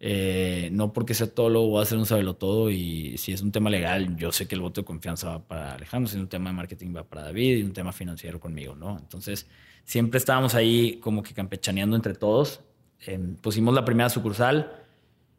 [0.04, 3.52] eh, no porque sea todólogo voy a hacer un sabelo todo y si es un
[3.52, 6.28] tema legal, yo sé que el voto de confianza va para Alejandro, si es un
[6.28, 8.98] tema de marketing va para David y un tema financiero conmigo, ¿no?
[8.98, 9.46] Entonces,
[9.84, 12.60] siempre estábamos ahí como que campechaneando entre todos.
[13.06, 14.72] Eh, pusimos la primera sucursal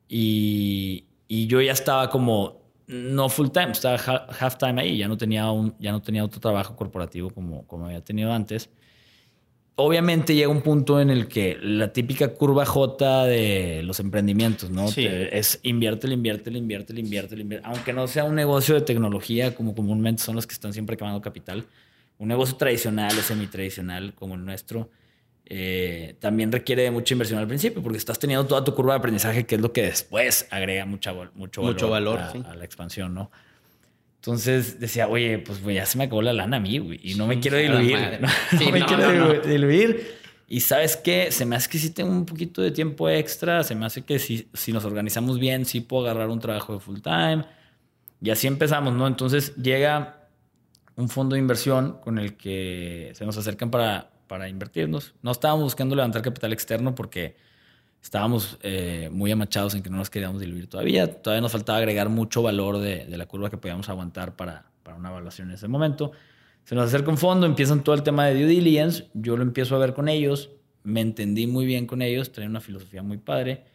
[0.07, 5.07] y, y yo ya estaba como no full time, estaba ha- half time ahí, ya
[5.07, 8.69] no tenía un, ya no tenía otro trabajo corporativo como, como había tenido antes.
[9.75, 14.87] Obviamente llega un punto en el que la típica curva J de los emprendimientos, ¿no?
[14.87, 15.03] Sí.
[15.05, 17.67] Te- es invierte, invierte, invierte, invierte, invierte.
[17.67, 21.21] Aunque no sea un negocio de tecnología como comúnmente son los que están siempre quemando
[21.21, 21.65] capital,
[22.19, 24.91] un negocio tradicional o semi-tradicional como el nuestro,
[25.45, 28.99] eh, también requiere de mucha inversión al principio porque estás teniendo toda tu curva de
[28.99, 32.43] aprendizaje, que es lo que después agrega mucha, mucho valor, Mucho valor, a, sí.
[32.45, 33.29] a la expansión, ¿no?
[34.15, 37.15] Entonces decía, oye, pues güey, ya se me acabó la lana a mí, güey, y
[37.15, 37.97] no me quiero diluir.
[38.21, 40.15] No, Sí, no me no, quiero diluir.
[40.47, 43.75] Y sabes qué, se me hace que sí tengo un poquito de tiempo extra, se
[43.75, 46.99] me hace que si, si nos organizamos bien, sí puedo agarrar un trabajo de full
[47.01, 47.43] time.
[48.21, 49.07] Y así empezamos, ¿no?
[49.07, 50.29] Entonces llega
[50.95, 55.13] un fondo de inversión con el que se nos acercan para, para invertirnos.
[55.21, 57.35] No estábamos buscando levantar capital externo porque
[58.01, 61.21] estábamos eh, muy amachados en que no nos queríamos diluir todavía.
[61.21, 64.97] Todavía nos faltaba agregar mucho valor de, de la curva que podíamos aguantar para, para
[64.97, 66.13] una evaluación en ese momento.
[66.63, 69.05] Se nos acerca un fondo, empiezan todo el tema de due diligence.
[69.13, 70.49] Yo lo empiezo a ver con ellos.
[70.81, 73.65] Me entendí muy bien con ellos, traen una filosofía muy padre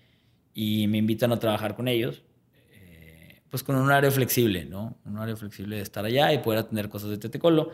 [0.54, 2.24] y me invitan a trabajar con ellos.
[2.72, 4.98] eh, Pues con un horario flexible, ¿no?
[5.04, 7.70] Un horario flexible de estar allá y poder atender cosas de Tetecolo.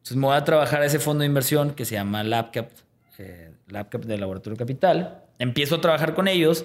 [0.00, 2.70] Entonces me voy a trabajar a ese fondo de inversión que se llama LabCap,
[3.18, 5.22] eh, LabCap de Laboratorio Capital.
[5.38, 6.64] Empiezo a trabajar con ellos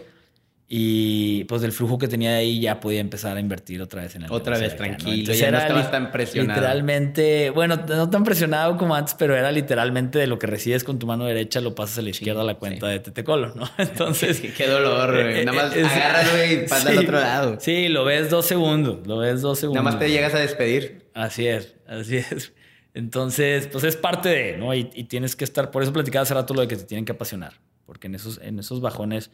[0.67, 4.15] y pues del flujo que tenía de ahí ya podía empezar a invertir otra vez
[4.15, 6.59] en el Otra vez, tranquilo, ya no estabas tan presionado.
[6.59, 10.97] Literalmente, bueno, no tan presionado como antes, pero era literalmente de lo que recibes con
[10.97, 13.69] tu mano derecha lo pasas a la izquierda a la cuenta de Tetecolo, ¿no?
[13.77, 14.37] Entonces...
[14.37, 15.41] Sí, qué dolor, güey.
[15.41, 17.57] eh, Nada más eh, es- agarras, güey, y pasa al Sí, otro lado.
[17.59, 19.83] Sí, lo ves dos segundos, lo ves dos segundos.
[19.83, 21.05] Nada más te llegas a despedir.
[21.13, 22.53] Así es, así es.
[22.95, 24.73] Entonces, pues es parte de, ¿no?
[24.73, 27.03] Y, y tienes que estar, por eso platicaba hace rato lo de que te tienen
[27.03, 27.53] que apasionar,
[27.85, 29.31] porque en esos, en esos bajones,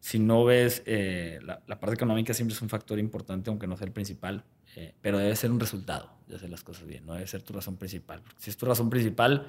[0.00, 3.76] si no ves, eh, la, la parte económica siempre es un factor importante, aunque no
[3.76, 4.44] sea el principal,
[4.76, 7.52] eh, pero debe ser un resultado de hacer las cosas bien, no debe ser tu
[7.52, 8.22] razón principal.
[8.22, 9.46] Porque si es tu razón principal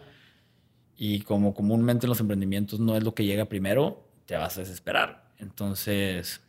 [0.97, 4.60] y como comúnmente en los emprendimientos no es lo que llega primero, te vas a
[4.60, 5.31] desesperar.
[5.38, 6.41] Entonces,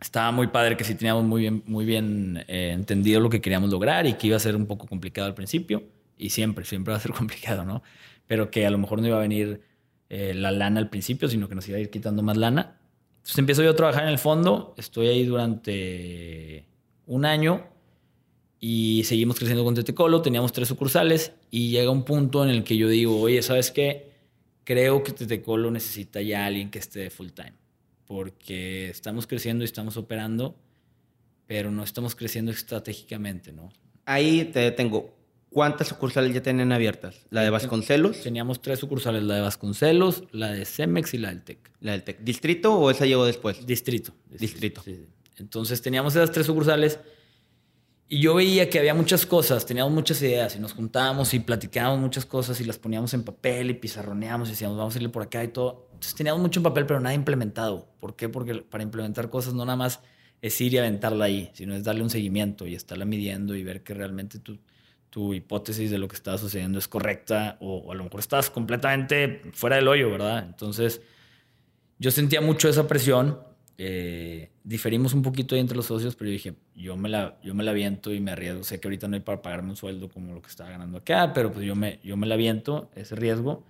[0.00, 3.70] estaba muy padre que sí teníamos muy bien, muy bien eh, entendido lo que queríamos
[3.70, 5.94] lograr y que iba a ser un poco complicado al principio.
[6.16, 7.82] Y siempre, siempre va a ser complicado, ¿no?
[8.26, 9.60] Pero que a lo mejor no iba a venir
[10.08, 12.78] eh, la lana al principio, sino que nos iba a ir quitando más lana.
[13.16, 14.74] Entonces empiezo yo a trabajar en el fondo.
[14.76, 16.66] Estoy ahí durante
[17.06, 17.66] un año
[18.60, 20.22] y seguimos creciendo con Tetecolo.
[20.22, 24.10] Teníamos tres sucursales y llega un punto en el que yo digo, oye, ¿sabes qué?
[24.64, 27.54] Creo que Tetecolo necesita ya alguien que esté full time
[28.06, 30.56] porque estamos creciendo y estamos operando,
[31.46, 33.68] pero no estamos creciendo estratégicamente, ¿no?
[34.04, 35.15] Ahí te detengo.
[35.50, 37.26] ¿Cuántas sucursales ya tenían abiertas?
[37.30, 38.22] ¿La de Vasconcelos?
[38.22, 41.70] Teníamos tres sucursales, la de Vasconcelos, la de Cemex y la del TEC.
[41.80, 42.20] ¿La del TEC?
[42.20, 43.64] ¿Distrito o esa llegó después?
[43.66, 44.12] Distrito.
[44.28, 44.82] Distrito.
[44.82, 45.06] Sí, sí.
[45.38, 46.98] Entonces teníamos esas tres sucursales
[48.08, 51.98] y yo veía que había muchas cosas, teníamos muchas ideas y nos juntábamos y platicábamos
[51.98, 55.22] muchas cosas y las poníamos en papel y pizarroneábamos y decíamos, vamos a irle por
[55.22, 55.88] acá y todo.
[55.88, 57.88] Entonces teníamos mucho en papel, pero nada implementado.
[57.98, 58.28] ¿Por qué?
[58.28, 60.00] Porque para implementar cosas no nada más
[60.40, 63.82] es ir y aventarla ahí, sino es darle un seguimiento y estarla midiendo y ver
[63.82, 64.60] que realmente tu,
[65.10, 69.42] tu hipótesis de lo que estaba sucediendo es correcta o, a lo mejor estás completamente
[69.52, 70.44] fuera del hoyo, ¿verdad?
[70.46, 71.00] Entonces,
[71.98, 73.38] yo sentía mucho esa presión.
[73.78, 77.54] Eh, diferimos un poquito ahí entre los socios, pero yo dije, yo me, la, yo
[77.54, 78.64] me la viento y me arriesgo.
[78.64, 81.32] Sé que ahorita no hay para pagarme un sueldo como lo que estaba ganando acá,
[81.32, 83.64] pero pues yo me, yo me la viento, ese riesgo.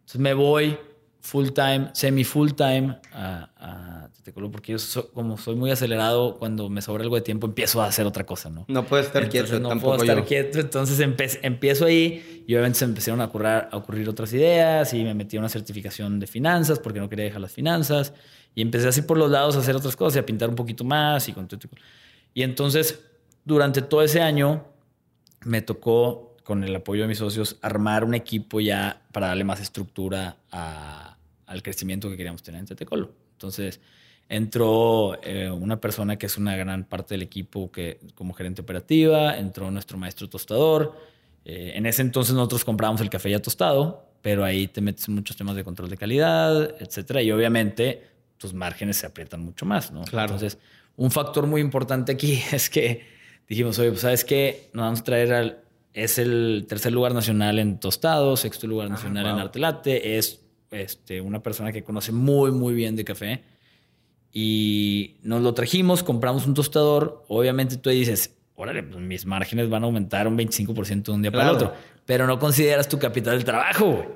[0.00, 0.78] Entonces me voy,
[1.22, 4.08] full time, semi full time a, a
[4.50, 4.78] porque yo
[5.14, 8.50] como soy muy acelerado, cuando me sobra algo de tiempo empiezo a hacer otra cosa,
[8.50, 8.64] ¿no?
[8.68, 13.20] No puedes estar quieto, no puedo estar quieto, entonces empiezo ahí y obviamente se empezaron
[13.20, 17.00] a ocurrir, a ocurrir otras ideas y me metí a una certificación de finanzas porque
[17.00, 18.12] no quería dejar las finanzas
[18.54, 20.84] y empecé así por los lados a hacer otras cosas y a pintar un poquito
[20.84, 21.48] más y con
[22.34, 23.00] Y entonces
[23.44, 24.64] durante todo ese año
[25.44, 29.60] me tocó con el apoyo de mis socios armar un equipo ya para darle más
[29.60, 31.11] estructura a
[31.52, 33.12] al crecimiento que queríamos tener en Tetecolo.
[33.32, 33.80] Entonces,
[34.28, 39.36] entró eh, una persona que es una gran parte del equipo que, como gerente operativa,
[39.36, 40.96] entró nuestro maestro tostador.
[41.44, 45.14] Eh, en ese entonces nosotros comprábamos el café ya tostado, pero ahí te metes en
[45.14, 48.02] muchos temas de control de calidad, etcétera, y obviamente
[48.38, 50.02] tus márgenes se aprietan mucho más, ¿no?
[50.04, 50.34] Claro.
[50.34, 50.58] Entonces,
[50.96, 53.04] un factor muy importante aquí es que
[53.48, 54.70] dijimos, oye, pues, ¿sabes qué?
[54.72, 55.58] Nos vamos a traer al...
[55.94, 60.40] Es el tercer lugar nacional en tostado, sexto lugar ah, nacional en arte latte, es
[60.72, 63.42] este, una persona que conoce muy, muy bien de café.
[64.32, 67.24] Y nos lo trajimos, compramos un tostador.
[67.28, 71.30] Obviamente tú dices, órale, pues mis márgenes van a aumentar un 25% de un día
[71.30, 71.72] para el otro.
[72.06, 74.06] Pero no consideras tu capital del trabajo.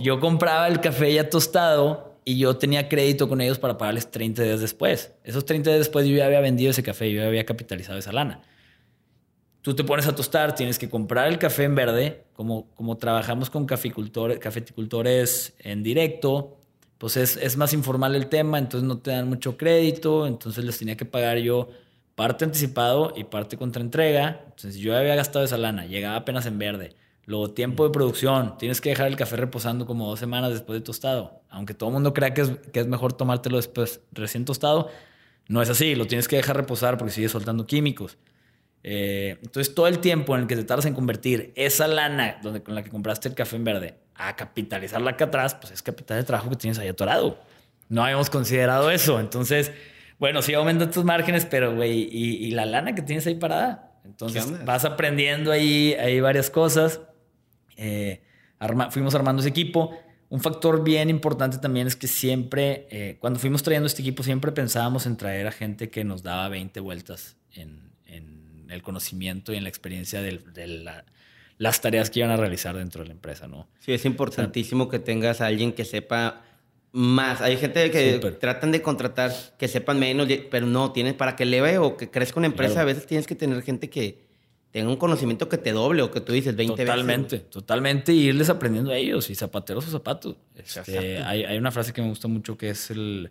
[0.00, 4.42] Yo compraba el café ya tostado y yo tenía crédito con ellos para pagarles 30
[4.44, 5.12] días después.
[5.24, 8.12] Esos 30 días después yo ya había vendido ese café, yo ya había capitalizado esa
[8.12, 8.42] lana
[9.62, 13.48] tú te pones a tostar, tienes que comprar el café en verde, como, como trabajamos
[13.48, 16.58] con caficultores, cafeticultores en directo,
[16.98, 20.78] pues es, es, más informal el tema, entonces no te dan mucho crédito, entonces les
[20.78, 21.68] tenía que pagar yo
[22.14, 26.58] parte anticipado y parte contra entrega, entonces yo había gastado esa lana, llegaba apenas en
[26.58, 26.94] verde.
[27.24, 28.58] Luego, tiempo de producción.
[28.58, 31.40] Tienes que dejar el café reposando como dos semanas después de tostado.
[31.50, 34.90] Aunque todo el mundo crea que es, que es mejor tomártelo después recién tostado,
[35.48, 35.94] no es así.
[35.94, 38.18] Lo tienes que dejar reposar porque sigue soltando químicos.
[38.84, 42.62] Eh, entonces, todo el tiempo en el que te tardas en convertir esa lana donde,
[42.62, 46.18] con la que compraste el café en verde a capitalizarla acá atrás, pues es capital
[46.18, 47.38] de trabajo que tienes ahí atorado.
[47.88, 49.20] No habíamos considerado eso.
[49.20, 49.72] Entonces,
[50.18, 54.00] bueno, sí aumentan tus márgenes, pero, güey, y, la lana que tienes ahí parada.
[54.04, 57.00] Entonces, vas aprendiendo ahí, ahí varias cosas.
[57.76, 58.22] Eh,
[58.90, 59.96] fuimos armando ese equipo.
[60.28, 64.50] Un factor bien importante también es que siempre, eh, cuando fuimos trayendo este equipo, siempre
[64.50, 67.91] pensábamos en traer a gente que nos daba 20 vueltas en,
[68.74, 71.02] el conocimiento y en la experiencia de,
[71.58, 73.68] las tareas que iban a realizar dentro de la empresa, ¿no?
[73.80, 76.42] Sí, es importantísimo que tengas a alguien que sepa
[76.92, 77.40] más.
[77.40, 81.78] Hay gente que tratan de contratar que sepan menos, pero no, tienes para que leve
[81.78, 84.32] o que crezca una empresa, a veces tienes que tener gente que
[84.72, 87.50] tenga un conocimiento que te doble o que tú dices 20 totalmente, veces.
[87.50, 90.36] Totalmente, y irles aprendiendo a ellos y zapateros o zapatos.
[90.56, 93.30] Este, hay, hay, una frase que me gusta mucho que es el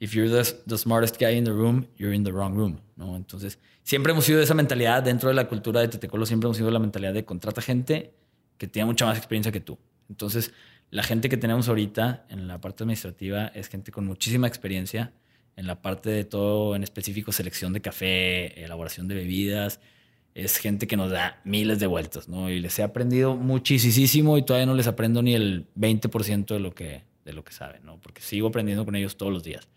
[0.00, 3.16] if you're the, smartest guy in the room, you're in the wrong room, ¿no?
[3.16, 6.56] Entonces, siempre hemos sido de esa mentalidad dentro de la cultura de Tetecolo, siempre hemos
[6.56, 8.12] sido la mentalidad de contrata gente
[8.56, 9.78] que tiene mucha más experiencia que tú.
[10.08, 10.52] Entonces,
[10.90, 15.12] la gente que tenemos ahorita en la parte administrativa es gente con muchísima experiencia
[15.56, 19.80] en la parte de todo, en específico selección de café, elaboración de bebidas.
[20.34, 22.48] Es gente que nos da miles de vueltas, ¿no?
[22.48, 26.74] Y les he aprendido muchísimo y todavía no les aprendo ni el 20% de lo
[26.74, 28.00] que, de lo que saben, ¿no?
[28.00, 29.68] Porque sigo aprendiendo con ellos todos los días.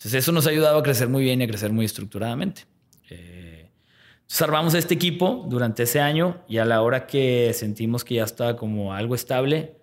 [0.00, 2.62] Entonces eso nos ha ayudado a crecer muy bien y a crecer muy estructuradamente.
[3.10, 3.68] Eh,
[4.14, 8.24] entonces armamos este equipo durante ese año y a la hora que sentimos que ya
[8.24, 9.76] estaba como algo estable,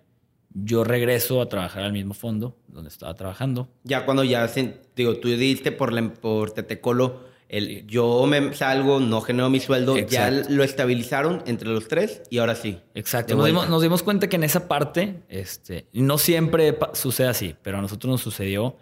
[0.52, 3.68] yo regreso a trabajar al mismo fondo donde estaba trabajando.
[3.84, 4.50] Ya cuando ya,
[4.96, 10.32] digo, tú diste por, por Tetecolo, el, yo me salgo, no genero mi sueldo, ya
[10.32, 12.80] lo estabilizaron entre los tres y ahora sí.
[12.96, 13.36] Exacto.
[13.36, 17.78] Nos dimos, nos dimos, cuenta que en esa parte, este, no siempre sucede así, pero
[17.78, 18.76] a nosotros nos sucedió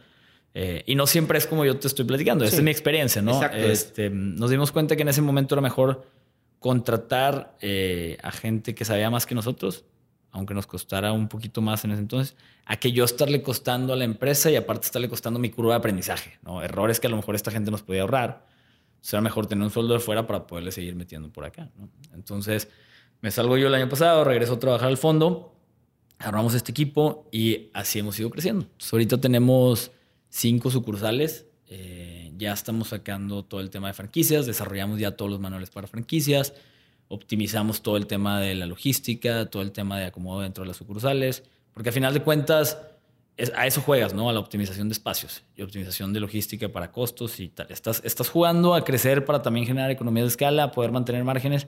[0.58, 3.42] eh, y no siempre es como yo te estoy platicando, esa es mi experiencia, ¿no?
[3.42, 6.06] Este, nos dimos cuenta que en ese momento era mejor
[6.60, 9.84] contratar eh, a gente que sabía más que nosotros,
[10.30, 13.96] aunque nos costara un poquito más en ese entonces, a que yo estarle costando a
[13.96, 16.62] la empresa y aparte estarle costando mi curva de aprendizaje, ¿no?
[16.62, 18.46] Errores que a lo mejor esta gente nos podía ahorrar.
[19.02, 21.90] Será mejor tener un sueldo de fuera para poderle seguir metiendo por acá, ¿no?
[22.14, 22.70] Entonces,
[23.20, 25.54] me salgo yo el año pasado, regreso a trabajar al fondo,
[26.18, 28.64] armamos este equipo y así hemos ido creciendo.
[28.90, 29.92] ahorita tenemos
[30.36, 31.46] cinco sucursales.
[31.68, 35.88] Eh, ya estamos sacando todo el tema de franquicias, desarrollamos ya todos los manuales para
[35.88, 36.52] franquicias,
[37.08, 40.76] optimizamos todo el tema de la logística, todo el tema de acomodo dentro de las
[40.76, 42.78] sucursales, porque al final de cuentas
[43.54, 44.30] a eso juegas, ¿no?
[44.30, 47.66] A la optimización de espacios y optimización de logística para costos y tal.
[47.70, 51.66] Estás, estás jugando a crecer para también generar economías de escala, poder mantener márgenes,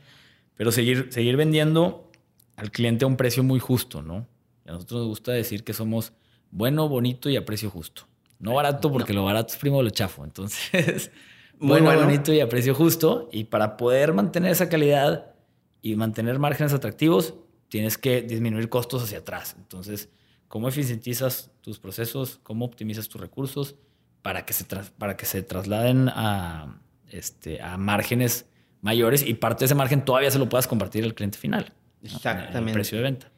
[0.56, 2.10] pero seguir, seguir vendiendo
[2.56, 4.26] al cliente a un precio muy justo, ¿no?
[4.66, 6.12] a nosotros nos gusta decir que somos
[6.50, 8.06] bueno, bonito y a precio justo.
[8.38, 10.24] No barato porque lo barato es primo de lo chafo.
[10.24, 11.10] Entonces,
[11.58, 13.28] muy bueno, bonito y a precio justo.
[13.32, 15.34] Y para poder mantener esa calidad
[15.82, 17.34] y mantener márgenes atractivos,
[17.68, 19.56] tienes que disminuir costos hacia atrás.
[19.58, 20.08] Entonces,
[20.48, 22.40] ¿cómo eficientizas tus procesos?
[22.42, 23.76] ¿Cómo optimizas tus recursos
[24.22, 26.80] para que se, para que se trasladen a,
[27.10, 28.46] este, a márgenes
[28.80, 31.72] mayores y parte de ese margen todavía se lo puedas compartir al cliente final?
[32.02, 32.58] Exactamente.
[32.58, 33.30] El precio de venta.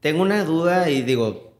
[0.00, 1.55] Tengo una duda y digo,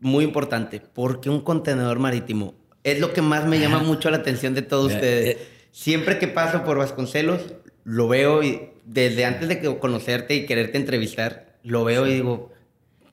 [0.00, 2.54] muy importante, ¿por qué un contenedor marítimo?
[2.84, 5.36] Es lo que más me llama mucho la atención de todos ustedes.
[5.36, 5.38] Eh,
[5.70, 7.40] Siempre que paso por Vasconcelos,
[7.84, 12.52] lo veo y desde antes de conocerte y quererte entrevistar, lo veo y digo...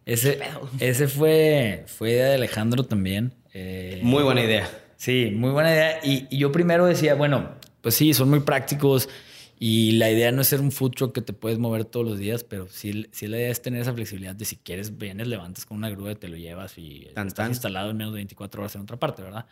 [0.05, 0.39] Ese,
[0.79, 3.33] ese fue, fue idea de Alejandro también.
[3.53, 4.69] Eh, muy buena idea.
[4.97, 5.99] Sí, muy buena idea.
[6.03, 9.09] Y, y, yo primero decía, bueno, pues sí, son muy prácticos.
[9.57, 12.19] Y la idea no es ser un food truck que te puedes mover todos los
[12.19, 15.65] días, pero sí, sí la idea es tener esa flexibilidad de si quieres, vienes, levantas
[15.65, 18.75] con una grúa y te lo llevas y estás instalado en menos de 24 horas
[18.75, 19.45] en otra parte, ¿verdad?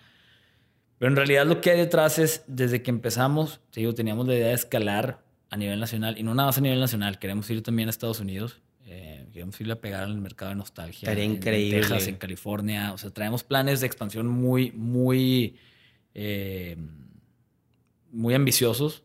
[0.98, 4.36] Pero en realidad lo que hay detrás es, desde que empezamos, te digo, teníamos la
[4.36, 7.64] idea de escalar a nivel nacional y no nada más a nivel nacional, queremos ir
[7.64, 11.08] también a Estados Unidos, eh, queremos irle a pegar al mercado de nostalgia.
[11.08, 11.78] Estaría increíble.
[11.78, 15.56] En Texas, en California, o sea, traemos planes de expansión muy, muy,
[16.14, 16.76] eh,
[18.12, 19.04] muy ambiciosos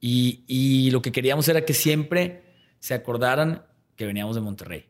[0.00, 2.42] y, lo que queríamos era que siempre
[2.80, 3.64] se acordaran
[3.96, 4.86] que veníamos de Monterrey.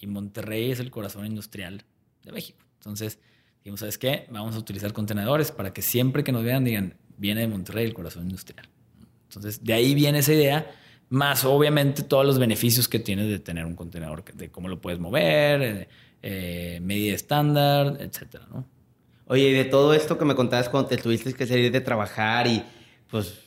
[0.00, 1.84] Y Monterrey es el corazón industrial
[2.24, 2.58] de México.
[2.74, 3.18] Entonces,
[3.58, 4.26] dijimos, ¿sabes qué?
[4.30, 7.94] Vamos a utilizar contenedores para que siempre que nos vean digan, viene de Monterrey el
[7.94, 8.68] corazón industrial.
[9.28, 10.70] Entonces, de ahí viene esa idea,
[11.08, 14.98] más obviamente todos los beneficios que tienes de tener un contenedor, de cómo lo puedes
[14.98, 15.88] mover, eh,
[16.22, 18.66] eh, medida estándar, etcétera, ¿no?
[19.26, 22.48] Oye, y de todo esto que me contabas cuando te tuviste que salir de trabajar
[22.48, 22.64] y
[23.08, 23.38] pues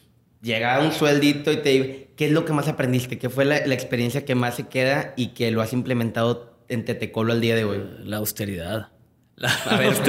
[0.43, 1.85] llega un sueldito y te digo,
[2.15, 3.17] ¿qué es lo que más aprendiste?
[3.17, 7.33] ¿Qué fue la, experiencia que más se queda y que lo has implementado en Tetecolo
[7.33, 7.83] al día de hoy?
[8.03, 8.89] La austeridad.
[9.41, 9.93] a ver,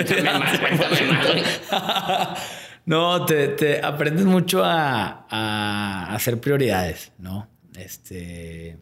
[2.84, 7.48] no, te, aprendes mucho a, hacer prioridades, ¿no?
[7.76, 8.76] Este,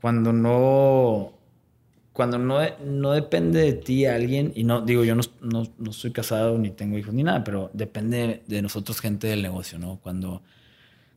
[0.00, 1.37] cuando no,
[2.18, 6.10] cuando no, no depende de ti alguien, y no digo, yo no, no, no, estoy
[6.10, 10.00] casado ni tengo hijos ni nada, pero depende de nosotros, gente del negocio, ¿no?
[10.02, 10.42] Cuando,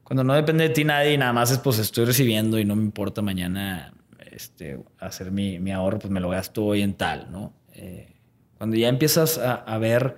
[0.03, 2.75] cuando no depende de ti nadie y nada más es pues estoy recibiendo y no
[2.75, 3.95] me importa mañana
[4.31, 7.51] este, hacer mi, mi ahorro, pues me lo gasto hoy en tal, ¿no?
[7.73, 8.13] Eh,
[8.59, 10.17] cuando ya empiezas a, a ver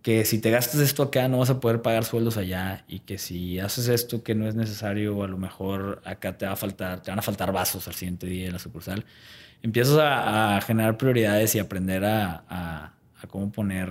[0.00, 3.18] que si te gastas esto acá no vas a poder pagar sueldos allá y que
[3.18, 7.02] si haces esto que no es necesario, a lo mejor acá te va a faltar,
[7.02, 9.04] te van a faltar vasos al siguiente día en la sucursal
[9.66, 12.94] empiezas a, generar prioridades y aprender a,
[13.28, 13.90] cómo poner,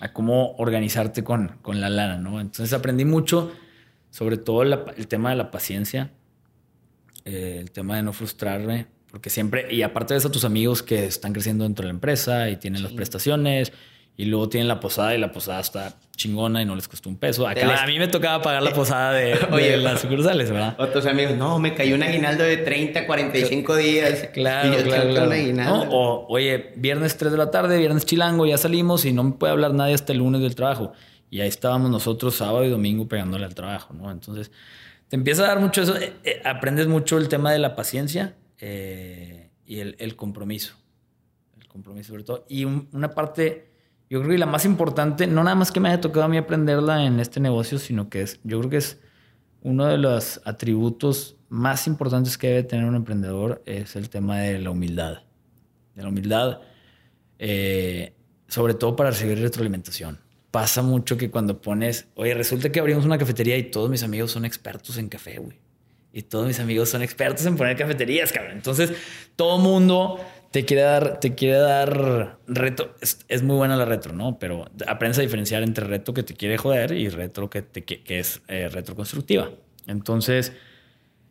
[0.00, 2.40] a cómo organizarte con, con, la lana, ¿no?
[2.40, 3.50] Entonces aprendí mucho,
[4.10, 6.10] sobre todo el tema de la paciencia,
[7.24, 11.06] eh, el tema de no frustrarme, porque siempre, y aparte de eso, tus amigos que
[11.06, 13.72] están creciendo dentro de la empresa y tienen las prestaciones
[14.16, 17.16] y luego tienen la posada y la posada está chingona y no les costó un
[17.16, 17.48] peso.
[17.48, 20.76] Acá, a mí me tocaba pagar la posada de, Oye, las sucursales, ¿verdad?
[20.78, 24.28] Otros amigos, no, me cayó un aguinaldo de 30, 45 días.
[24.34, 25.88] Claro, y yo claro, Un aguinaldo.
[25.90, 29.52] O, oye, viernes 3 de la tarde, viernes chilango, ya salimos y no me puede
[29.52, 30.92] hablar nadie hasta el lunes del trabajo.
[31.30, 34.10] Y ahí estábamos nosotros sábado y domingo pegándole al trabajo, ¿no?
[34.10, 34.52] Entonces,
[35.08, 35.96] te empieza a dar mucho eso.
[35.96, 40.74] Eh, eh, aprendes mucho el tema de la paciencia eh, y el, el, compromiso.
[41.60, 42.46] El compromiso sobre todo.
[42.48, 43.73] Y una parte
[44.10, 46.36] yo creo que la más importante, no nada más que me haya tocado a mí
[46.36, 49.00] aprenderla en este negocio, sino que es, yo creo que es
[49.62, 54.58] uno de los atributos más importantes que debe tener un emprendedor es el tema de
[54.58, 55.22] la humildad.
[55.94, 56.60] De la humildad,
[57.38, 58.14] eh,
[58.48, 60.18] sobre todo para recibir retroalimentación.
[60.50, 64.32] Pasa mucho que cuando pones, oye, resulta que abrimos una cafetería y todos mis amigos
[64.32, 65.58] son expertos en café, güey.
[66.12, 68.52] Y todos mis amigos son expertos en poner cafeterías, cabrón.
[68.52, 68.92] Entonces,
[69.34, 70.20] todo mundo
[70.54, 72.94] te quiere dar, te quiere dar reto.
[73.00, 74.38] Es, muy buena la retro, ¿no?
[74.38, 78.20] Pero aprendes a diferenciar entre reto que te quiere joder y retro que, te, que,
[78.20, 78.70] es eh.
[79.88, 80.52] Entonces,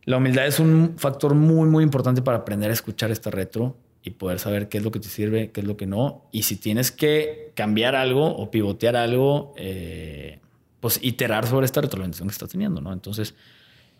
[0.03, 4.09] la humildad es un factor muy, muy importante para aprender a escuchar esta retro y
[4.09, 6.28] poder saber qué es lo que te sirve, qué es lo que no.
[6.34, 10.41] Y si tienes que cambiar algo o pivotear algo, eh,
[10.82, 12.91] pues iterar sobre esta retroalimentación que estás teniendo, ¿no?
[12.91, 13.36] Entonces,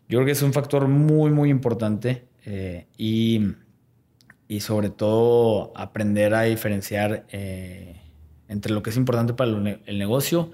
[0.09, 3.39] yo creo que es un factor muy, muy importante eh, y
[4.47, 8.01] y sobre todo aprender a diferenciar eh,
[8.47, 10.51] entre lo que es importante para el negocio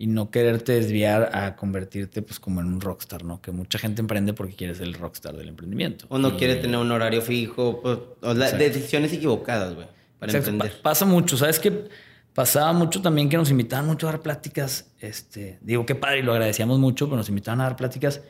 [0.00, 3.42] y no quererte desviar a convertirte pues como en un rockstar, ¿no?
[3.42, 6.06] Que mucha gente emprende porque quiere ser el rockstar del emprendimiento.
[6.08, 9.86] O no quiere tener un horario fijo, pues, o las decisiones equivocadas, güey,
[10.18, 10.80] para emprender.
[10.80, 11.88] pasa mucho, ¿sabes qué?
[12.32, 16.22] Pasaba mucho también que nos invitaban mucho a dar pláticas, este, digo, qué padre, y
[16.22, 18.22] lo agradecíamos mucho, pero nos invitaban a dar pláticas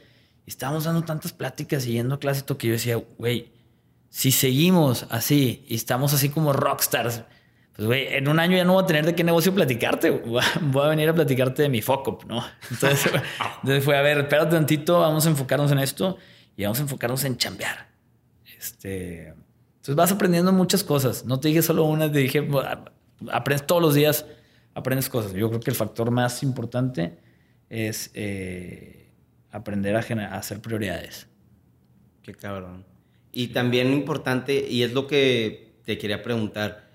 [0.47, 3.53] Y estábamos dando tantas pláticas y yendo a clase que yo decía, güey,
[4.11, 7.23] si seguimos así y estamos así como rockstars,
[7.77, 10.11] pues güey, en un año ya no voy a tener de qué negocio platicarte.
[10.61, 12.45] Voy a venir a platicarte de mi Focop, ¿no?
[12.71, 13.11] Entonces,
[13.63, 16.19] entonces fue, a ver, espérate tantito, vamos a enfocarnos en esto
[16.57, 17.89] y vamos a enfocarnos en chambear.
[18.59, 21.25] Este, entonces vas aprendiendo muchas cosas.
[21.25, 22.47] No te dije solo una, te dije,
[23.33, 24.27] aprendes todos los días,
[24.75, 25.33] aprendes cosas.
[25.33, 27.17] Yo creo que el factor más importante
[27.71, 29.11] es eh,
[29.53, 31.29] aprender a, a hacer prioridades.
[32.23, 32.85] Qué cabrón.
[33.33, 36.91] Y también importante, y es lo que te quería preguntar,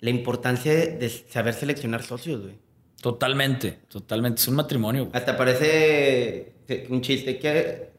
[0.00, 2.54] la importancia de saber seleccionar socios, güey.
[3.00, 4.40] Totalmente, totalmente.
[4.40, 5.08] Es un matrimonio.
[5.12, 6.52] Hasta parece
[6.90, 7.38] un chiste.
[7.38, 7.90] ¿Qué,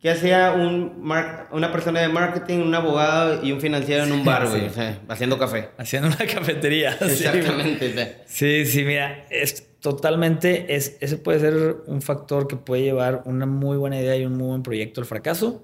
[0.00, 1.02] qué hacía un
[1.50, 4.68] una persona de marketing, un abogado y un financiero en un bar, güey?
[5.08, 5.70] haciendo café.
[5.76, 6.96] Haciendo una cafetería.
[7.00, 8.22] Exactamente.
[8.26, 13.46] Sí, sí, mira, es totalmente, es, ese puede ser un factor que puede llevar una
[13.46, 15.62] muy buena idea y un muy buen proyecto al fracaso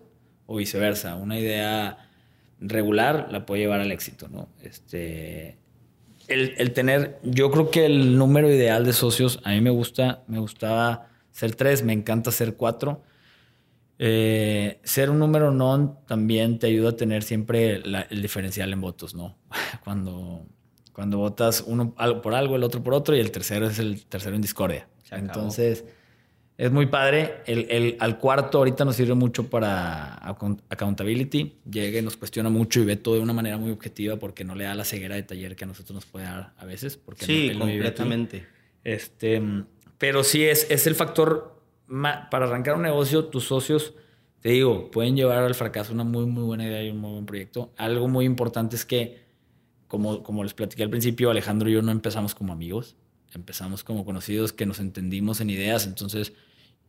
[0.50, 1.14] o viceversa.
[1.14, 2.10] Una idea
[2.58, 4.48] regular la puede llevar al éxito, ¿no?
[4.60, 5.58] Este,
[6.26, 10.40] el, tener, yo creo que el número ideal de socios, a mí me gusta, me
[10.40, 13.02] gustaba ser tres, me encanta ser cuatro.
[14.00, 19.14] Eh, ser un número non también te ayuda a tener siempre el diferencial en votos,
[19.14, 19.38] ¿no?
[19.84, 20.46] Cuando,
[20.92, 24.34] cuando votas uno por algo, el otro por otro y el tercero es el tercero
[24.34, 24.88] en discordia.
[25.12, 25.84] Entonces,
[26.60, 27.36] es muy padre.
[27.46, 30.16] El, al cuarto ahorita nos sirve mucho para
[30.68, 31.54] accountability.
[31.64, 34.54] Llega y nos cuestiona mucho y ve todo de una manera muy objetiva porque no
[34.54, 36.98] le da la ceguera de taller que a nosotros nos puede dar a veces.
[36.98, 38.46] Porque sí, completamente.
[38.84, 39.40] Este,
[39.96, 41.62] pero sí es, es el factor
[42.30, 43.24] para arrancar un negocio.
[43.24, 43.94] Tus socios,
[44.42, 47.24] te digo, pueden llevar al fracaso una muy, muy buena idea y un muy buen
[47.24, 47.72] proyecto.
[47.78, 49.24] Algo muy importante es que,
[49.88, 52.96] como, como les platiqué al principio, Alejandro y yo no empezamos como amigos.
[53.32, 55.86] Empezamos como conocidos que nos entendimos en ideas.
[55.86, 56.34] Entonces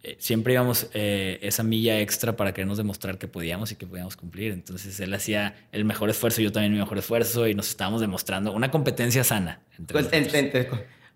[0.03, 4.17] eh, siempre íbamos eh, esa milla extra para querernos demostrar que podíamos y que podíamos
[4.17, 4.51] cumplir.
[4.51, 8.51] Entonces él hacía el mejor esfuerzo, yo también mi mejor esfuerzo y nos estábamos demostrando
[8.51, 9.61] una competencia sana.
[9.77, 10.09] Entre pues,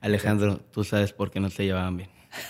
[0.01, 2.09] Alejandro, tú sabes por qué no se llevaban bien.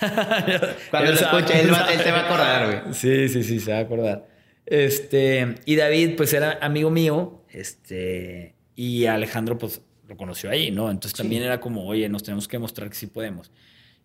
[0.90, 2.94] Cuando lo escuche, él, él, se va a acordar, güey.
[2.94, 4.28] Sí, sí, sí, se va a acordar.
[4.66, 10.90] Este, y David, pues era amigo mío, este, y Alejandro, pues lo conoció ahí, ¿no?
[10.90, 13.50] Entonces también era como, oye, nos tenemos que mostrar que sí podemos.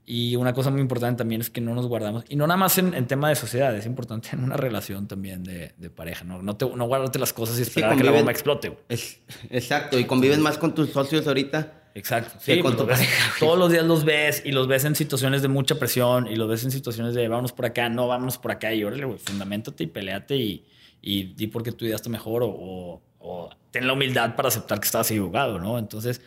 [0.05, 2.77] Y una cosa muy importante también es que no nos guardamos, y no nada más
[2.77, 6.41] en, tema de sociedad, es importante en una relación también de, de pareja, ¿no?
[6.41, 8.77] No, te, no guardarte las cosas y esperar a que la bomba explote.
[8.89, 11.81] Es, exacto, y convives más con tus socios ahorita.
[11.93, 12.39] Exacto.
[12.39, 13.33] Sí, con tu pareja.
[13.39, 16.47] Todos los días los ves y los ves en situaciones de mucha presión y los
[16.47, 19.83] ves en situaciones de vámonos por acá, no, vámonos por acá y órale, güey, fundamentate
[19.83, 20.65] y peleate y,
[21.01, 24.85] y di por qué tú ideaste mejor o, o, ten la humildad para aceptar que
[24.85, 25.77] estabas equivocado, ¿no?
[25.77, 26.21] Entonces,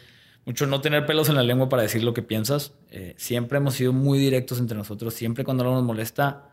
[0.46, 2.74] mucho no tener pelos en la lengua para decir lo que piensas.
[2.90, 5.14] Eh, siempre hemos sido muy directos entre nosotros.
[5.14, 6.50] Siempre cuando algo nos molesta,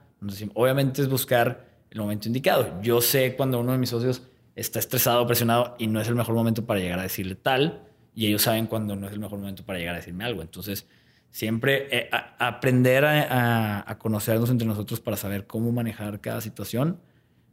[0.53, 2.81] obviamente es buscar el momento indicado.
[2.81, 4.23] Yo sé cuando uno de mis socios
[4.55, 7.83] está estresado, presionado y no es el mejor momento para llegar a decirle tal.
[8.15, 10.41] Y ellos saben cuando no es el mejor momento para llegar a decirme algo.
[10.41, 10.87] Entonces,
[11.29, 16.99] siempre eh, aprender a, conocernos entre nosotros para saber cómo manejar cada situación.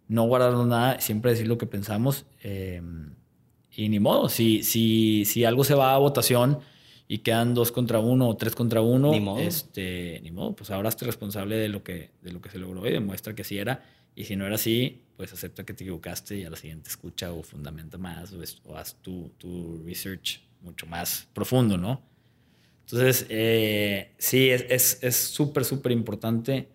[0.06, 2.26] No guardarnos nada, siempre decir lo que pensamos.
[2.42, 2.80] Eh,
[3.78, 6.58] y ni modo, si, si, si algo se va a votación
[7.06, 9.38] y quedan dos contra uno o tres contra uno, ni modo.
[9.38, 12.84] Este, ni modo, pues ahora estoy responsable de lo que, de lo que se logró
[12.88, 13.84] y demuestra que sí era.
[14.16, 17.32] Y si no era así, pues acepta que te equivocaste y a la siguiente escucha
[17.32, 22.02] o fundamenta más o, haz tu, tu, research mucho más profundo, ¿no?
[22.80, 26.66] Entonces, eh, sí, es súper, es, súper importante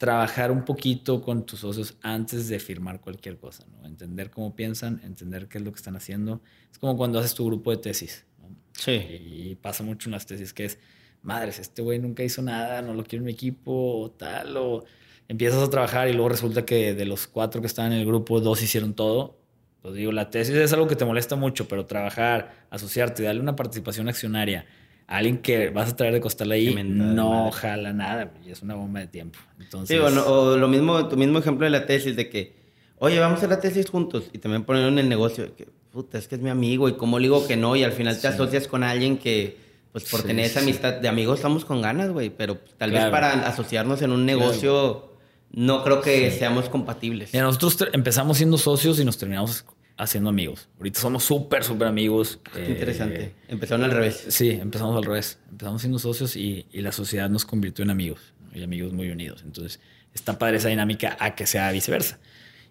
[0.00, 3.86] trabajar un poquito con tus socios antes de firmar cualquier cosa, ¿no?
[3.86, 6.40] Entender cómo piensan, entender qué es lo que están haciendo.
[6.72, 8.24] Es como cuando haces tu grupo de tesis,
[8.72, 8.92] Sí.
[8.92, 10.78] Y pasa mucho en las tesis que es,
[11.20, 14.84] madres, este güey nunca hizo nada, no lo quiero en mi equipo o tal, o
[15.28, 18.40] empiezas a trabajar y luego resulta que de los cuatro que estaban en el grupo,
[18.40, 19.36] dos hicieron todo.
[19.82, 23.54] Pues digo, la tesis es algo que te molesta mucho, pero trabajar, asociarte, darle una
[23.54, 24.64] participación accionaria,
[25.10, 29.00] alguien que vas a traer de costal ahí no jala nada y es una bomba
[29.00, 29.40] de tiempo.
[29.58, 32.54] Entonces, sí, o, lo mismo, tu mismo ejemplo de la tesis, de que,
[32.98, 36.16] oye, vamos a hacer la tesis juntos y también poner en el negocio, que, puta,
[36.16, 38.28] es que es mi amigo y cómo le digo que no y al final te
[38.28, 39.58] asocias con alguien que,
[39.90, 43.32] pues por tener esa amistad de amigos estamos con ganas, güey, pero tal vez para
[43.48, 45.10] asociarnos en un negocio
[45.50, 47.30] no creo que seamos compatibles.
[47.32, 49.64] Mira, nosotros empezamos siendo socios y nos terminamos
[50.00, 50.68] haciendo amigos.
[50.78, 52.40] Ahorita somos súper, súper amigos.
[52.54, 53.22] Qué interesante.
[53.22, 54.24] Eh, Empezaron al revés.
[54.28, 55.38] Sí, empezamos al revés.
[55.50, 59.42] Empezamos siendo socios y, la sociedad nos convirtió en amigos y amigos muy unidos.
[59.44, 59.80] Entonces,
[60.14, 62.18] está padre esa dinámica a que sea viceversa.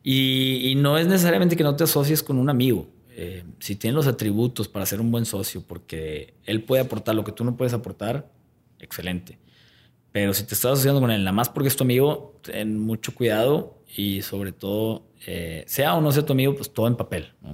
[0.03, 2.89] Y, no es necesariamente que no te asocies con un amigo.
[3.11, 7.23] Eh, si tienes los atributos para ser un buen socio, porque él puede aportar lo
[7.23, 8.31] que tú no puedes aportar,
[8.79, 9.37] excelente.
[10.11, 13.13] Pero si te estás asociando con él, nada más porque es tu amigo, ten mucho
[13.13, 17.29] cuidado y sobre todo, eh, sea o no sea tu amigo, pues todo en papel.
[17.41, 17.53] ¿no?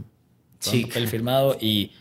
[0.59, 0.81] Todo Sí.
[0.81, 1.91] en papel firmado y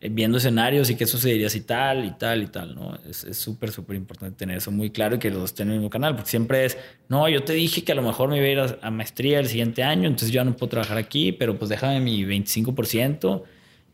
[0.00, 2.98] eh, viendo escenarios y qué sucedería si tal y tal y tal, ¿no?
[3.08, 5.78] Es súper, súper importante tener eso muy claro y que los dos estén en el
[5.80, 6.76] mismo canal, porque siempre es,
[7.08, 9.38] no, yo te dije que a lo mejor me iba a ir a, a maestría
[9.38, 13.42] el siguiente año, entonces yo ya no puedo trabajar aquí, pero pues déjame mi 25%.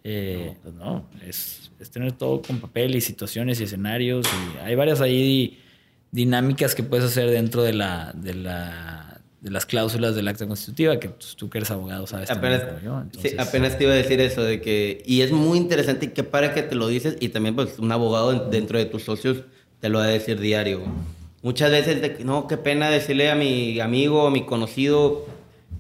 [0.05, 4.27] Eh, pues no, es, es tener todo con papel y situaciones y escenarios.
[4.27, 5.59] Y hay varias ahí
[6.11, 9.08] dinámicas que puedes hacer dentro de la, de la
[9.41, 12.85] de las cláusulas del acta constitutiva, que pues, tú que eres abogado sabes Apenas, también
[12.85, 12.99] yo.
[12.99, 15.03] sí, Entonces, apenas te iba a decir eso, de que...
[15.07, 17.93] Y es muy interesante y qué para que te lo dices y también pues un
[17.93, 19.45] abogado dentro de tus socios
[19.81, 20.83] te lo va a decir diario.
[21.43, 25.25] Muchas veces, de que, no, qué pena decirle a mi amigo o mi conocido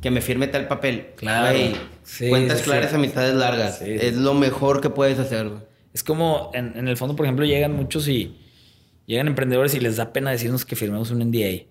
[0.01, 1.09] que me firme tal papel.
[1.17, 1.59] Claro.
[2.05, 2.97] Sí, cuentas sí, claras, sí.
[2.97, 3.81] amistades largas.
[3.81, 3.87] Sí.
[3.89, 5.51] Es lo mejor que puedes hacer.
[5.93, 8.37] Es como, en, en el fondo, por ejemplo, llegan muchos y
[9.07, 11.65] llegan emprendedores y les da pena decirnos que firmemos un NDA.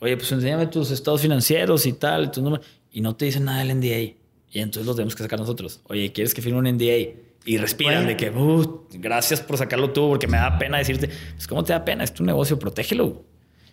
[0.00, 2.66] Oye, pues enséñame tus estados financieros y tal, tus números.
[2.90, 4.16] Y no te dicen nada del NDA.
[4.52, 5.80] Y entonces los tenemos que sacar nosotros.
[5.84, 7.14] Oye, ¿quieres que firme un NDA?
[7.44, 11.08] Y respiran de que, "Uh, gracias por sacarlo tú, porque me da pena decirte.
[11.34, 12.04] Pues, ¿cómo te da pena?
[12.04, 13.24] Es tu negocio, protégelo.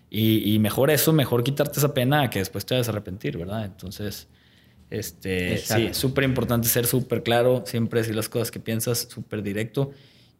[0.09, 3.65] Y, y mejor eso, mejor quitarte esa pena que después te vayas a arrepentir, ¿verdad?
[3.65, 4.27] Entonces,
[4.89, 5.87] este, Exacto.
[5.87, 9.91] sí, súper importante ser súper claro, siempre decir las cosas que piensas, súper directo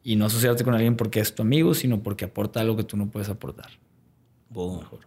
[0.04, 2.96] y no asociarte con alguien porque es tu amigo, sino porque aporta algo que tú
[2.96, 3.72] no puedes aportar.
[4.50, 5.07] Mejor.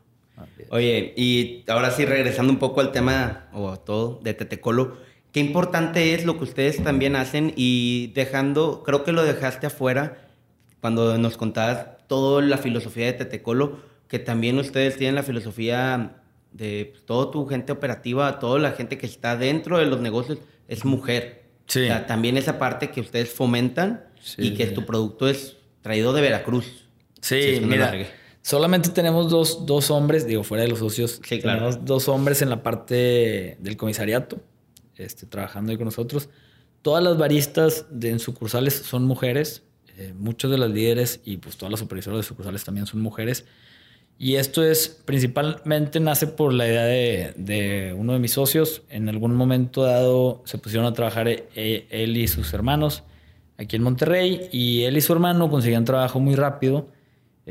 [0.70, 4.96] Oye, y ahora sí, regresando un poco al tema o a todo de Tetecolo,
[5.32, 10.28] qué importante es lo que ustedes también hacen y dejando, creo que lo dejaste afuera
[10.80, 16.16] cuando nos contabas toda la filosofía de Tetecolo, que también ustedes tienen la filosofía
[16.52, 20.38] de pues, toda tu gente operativa, toda la gente que está dentro de los negocios
[20.68, 21.44] es mujer.
[21.66, 21.82] Sí.
[21.82, 24.74] O sea, también esa parte que ustedes fomentan Sí, y que sí.
[24.74, 26.84] tu producto es traído de Veracruz.
[27.20, 28.06] Sí, la mira, regué.
[28.42, 31.58] Solamente tenemos dos, dos hombres, digo, fuera de los socios, Sí, claro.
[31.60, 34.38] tenemos dos hombres en la parte del comisariato,
[34.96, 36.28] este, trabajando ahí con nosotros.
[36.82, 39.62] Todas las baristas de, en sucursales son mujeres,
[39.98, 43.44] eh, muchos de las líderes y pues todas las supervisoras de sucursales también son mujeres.
[44.18, 48.82] Y esto es principalmente nace por la idea de, de uno de mis socios.
[48.90, 53.02] En algún momento dado se pusieron a trabajar eh, él y sus hermanos
[53.56, 56.88] aquí en Monterrey y él y su hermano consiguieron trabajo muy rápido,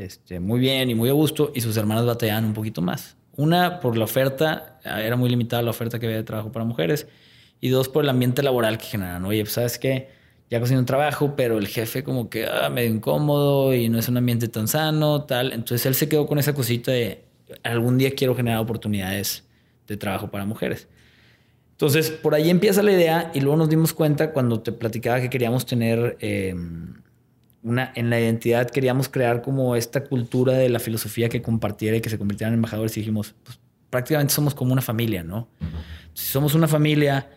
[0.04, 3.16] este, muy bien y muy a gusto y sus hermanas batallaban un poquito más.
[3.36, 7.06] Una por la oferta, era muy limitada la oferta que había de trabajo para mujeres
[7.60, 9.24] y dos por el ambiente laboral que generaban.
[9.24, 10.08] Oye, pues sabes qué,
[10.50, 14.08] ya consiguió un trabajo, pero el jefe como que ah, medio incómodo y no es
[14.08, 15.52] un ambiente tan sano, tal.
[15.52, 17.24] Entonces él se quedó con esa cosita de
[17.62, 19.44] algún día quiero generar oportunidades
[19.86, 20.88] de trabajo para mujeres.
[21.72, 25.30] Entonces, por ahí empieza la idea y luego nos dimos cuenta cuando te platicaba que
[25.30, 26.54] queríamos tener eh,
[27.62, 32.00] una, en la identidad, queríamos crear como esta cultura de la filosofía que compartiera y
[32.00, 33.58] que se convirtieran en embajadores y dijimos, pues
[33.90, 35.48] prácticamente somos como una familia, ¿no?
[36.14, 37.28] Si somos una familia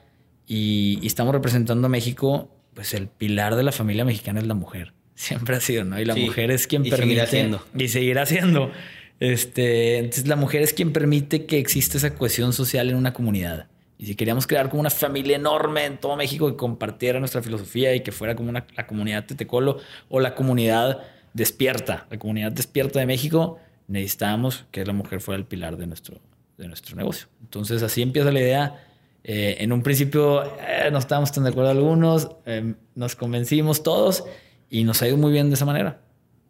[0.48, 4.54] y, y estamos representando a México, pues el pilar de la familia mexicana es la
[4.54, 4.94] mujer.
[5.16, 6.00] Siempre ha sido, ¿no?
[6.00, 7.28] Y la Sí, mujer es quien y permite...
[7.28, 7.64] siendo.
[7.78, 8.72] Y seguirá siendo.
[9.20, 13.68] Este, entonces la mujer es quien permite que exista esa cohesión social en una comunidad.
[14.04, 17.96] Y si queríamos crear como una familia enorme en todo México que compartiera nuestra filosofía
[17.96, 19.78] y que fuera como una, la comunidad Tetecolo
[20.10, 21.00] o la comunidad
[21.32, 26.20] despierta, la comunidad despierta de México, necesitábamos que la mujer fuera el pilar de nuestro,
[26.58, 27.28] de nuestro negocio.
[27.44, 28.86] Entonces así empieza la idea.
[29.24, 34.26] Eh, en un principio eh, no estábamos tan de acuerdo algunos, eh, nos convencimos todos
[34.70, 36.02] y nos ha ido muy bien de esa manera.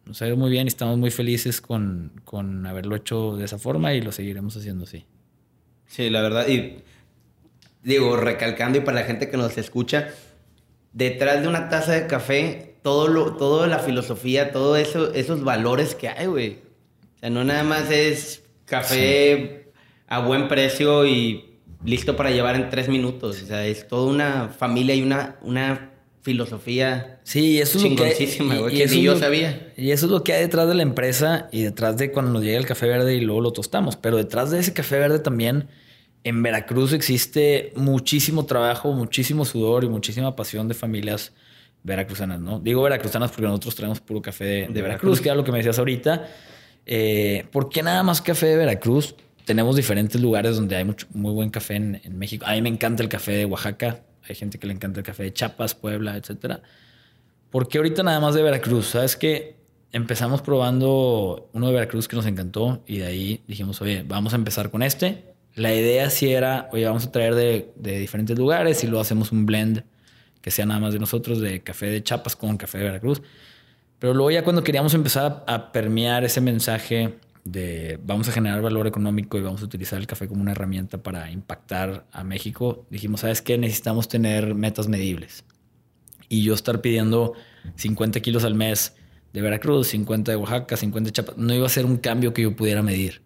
[0.06, 3.58] Nos ha ido muy bien y estamos muy felices con, con haberlo hecho de esa
[3.58, 5.04] forma y lo seguiremos haciendo así.
[5.86, 6.48] Sí, la verdad.
[7.84, 10.08] Digo, recalcando y para la gente que nos escucha,
[10.92, 15.94] detrás de una taza de café, todo lo, toda la filosofía, todo eso, esos valores
[15.94, 16.58] que hay, güey.
[17.16, 19.70] O sea, no nada más es café
[20.06, 23.42] a buen precio y listo para llevar en tres minutos.
[23.42, 25.90] O sea, es toda una familia y una, una
[26.22, 29.72] filosofía Sí, eso es lo que chingoncísima, güey, que es yo lo- sabía.
[29.76, 32.42] Y eso es lo que hay detrás de la empresa y detrás de cuando nos
[32.42, 33.96] llega el café verde y luego lo tostamos.
[33.96, 35.68] Pero detrás de ese café verde también
[36.24, 41.32] en Veracruz existe muchísimo trabajo, muchísimo sudor y muchísima pasión de familias
[41.82, 42.58] veracruzanas, ¿no?
[42.58, 45.20] Digo veracruzanas porque nosotros traemos puro café de, de Veracruz, Veracruz.
[45.20, 46.26] que era lo que me decías ahorita.
[46.86, 49.14] Eh, ¿Por qué nada más café de Veracruz?
[49.44, 52.46] Tenemos diferentes lugares donde hay mucho, muy buen café en, en México.
[52.46, 54.02] A mí me encanta el café de Oaxaca.
[54.26, 56.62] Hay gente que le encanta el café de Chiapas, Puebla, etcétera.
[57.50, 58.86] ¿Por qué ahorita nada más de Veracruz?
[58.86, 59.56] Sabes que
[59.92, 64.36] empezamos probando uno de Veracruz que nos encantó y de ahí dijimos, oye, vamos a
[64.36, 65.33] empezar con este.
[65.54, 69.46] La idea sí era, oye, vamos a traer de, diferentes lugares y luego hacemos un
[69.46, 69.84] blend
[70.40, 73.22] que sea nada más de nosotros, de café de Chiapas con café de Veracruz.
[73.98, 78.62] Pero luego ya cuando queríamos empezar a, a permear ese mensaje de vamos a generar
[78.62, 82.86] valor económico y vamos a utilizar el café como una herramienta para impactar a México,
[82.90, 83.58] dijimos, ¿sabes qué?
[83.58, 85.44] Necesitamos tener metas medibles.
[86.28, 87.34] Y yo estar pidiendo
[87.76, 88.96] 50 kilos al mes
[89.32, 92.42] de Veracruz, 50 de Oaxaca, 50 de Chiapas, no iba a ser un cambio que
[92.42, 93.22] yo pudiera medir.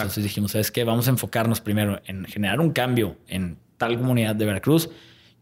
[0.00, 0.84] Entonces dijimos, ¿sabes qué?
[0.84, 4.88] Vamos a enfocarnos primero en generar un cambio en tal comunidad de Veracruz.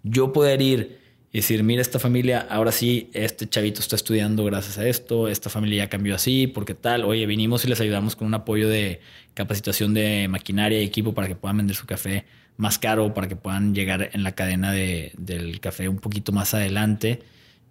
[0.02, 0.98] Yo poder ir
[1.32, 5.48] y decir, mira, esta familia, ahora sí, este chavito está estudiando gracias a esto, esta
[5.48, 9.00] familia ya cambió así, porque tal, oye, vinimos y les ayudamos con un apoyo de
[9.34, 12.24] capacitación de maquinaria y equipo para que puedan vender su café
[12.56, 16.52] más caro, para que puedan llegar en la cadena de, del café un poquito más
[16.52, 17.22] adelante.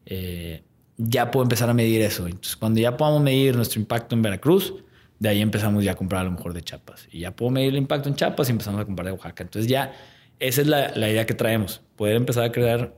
[0.06, 0.64] Eh,
[0.98, 2.28] ya puedo empezar a medir eso.
[2.28, 4.74] Entonces, cuando ya podamos medir nuestro impacto en Veracruz,
[5.20, 7.08] de ahí empezamos ya a comprar a lo mejor de Chiapas.
[7.12, 9.44] Y ya puedo medir el impacto en Chiapas y empezamos a comprar de Oaxaca.
[9.44, 9.94] Entonces ya
[10.40, 12.94] esa es la, la idea que traemos, poder empezar a crear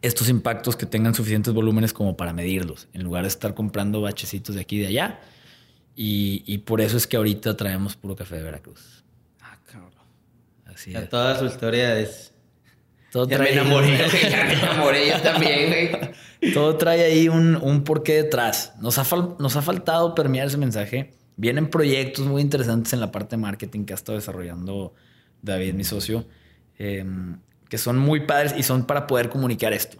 [0.00, 4.54] estos impactos que tengan suficientes volúmenes como para medirlos, en lugar de estar comprando bachecitos
[4.54, 5.20] de aquí y de allá.
[5.94, 9.04] Y, por eso es que ahorita traemos puro café de Veracruz.
[9.40, 9.92] Ah, cabrón.
[10.64, 11.08] Así es.
[11.10, 12.32] Toda su historia es.
[13.10, 13.54] Todo ya trae...
[13.54, 13.98] me enamoré,
[14.30, 16.52] ya me enamoré yo también, güey.
[16.54, 18.72] Todo trae ahí un, un porqué detrás.
[18.80, 19.04] Nos ha,
[19.38, 21.12] nos ha faltado permear ese mensaje.
[21.36, 24.94] Vienen proyectos muy interesantes en la parte de marketing que ha estado desarrollando
[25.40, 26.26] David, mi socio.
[26.78, 27.04] Eh,
[27.72, 29.96] que son muy padres y son para poder comunicar esto.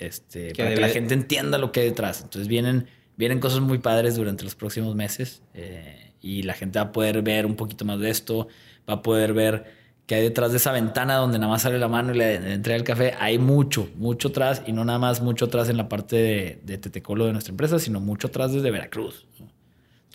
[0.00, 2.22] Este, para que la gente entienda lo que hay detrás.
[2.22, 6.86] Entonces vienen, vienen cosas muy padres durante los próximos meses eh, y la gente va
[6.86, 8.48] a poder ver un poquito más de esto,
[8.88, 9.64] va a poder ver
[10.06, 12.76] que hay detrás de esa ventana donde nada más sale la mano y le, entrega
[12.76, 13.14] el café.
[13.20, 16.78] Hay mucho, mucho atrás y no nada más mucho atrás en la parte de, de
[16.78, 19.24] Tetecolo de nuestra empresa, sino mucho atrás desde Veracruz.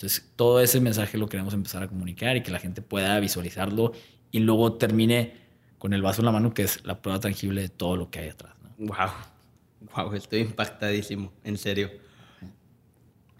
[0.00, 3.92] Entonces todo ese mensaje lo queremos empezar a comunicar y que la gente pueda visualizarlo
[4.30, 5.34] y luego termine
[5.76, 8.20] con el vaso en la mano, que es la prueba tangible de todo lo que
[8.20, 8.54] hay atrás.
[8.78, 9.10] Wow,
[9.94, 11.90] wow, estoy impactadísimo, en serio.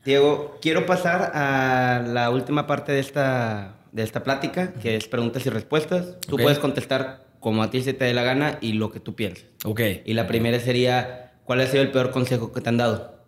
[0.05, 5.47] Diego, quiero pasar a la última parte de esta, de esta plática, que es preguntas
[5.47, 6.21] y respuestas.
[6.21, 9.15] Tú puedes contestar como a ti se te dé la gana y lo que tú
[9.15, 9.47] pienses.
[9.65, 9.81] Ok.
[10.05, 13.19] Y la primera sería, ¿cuál ha sido el peor consejo que te han dado?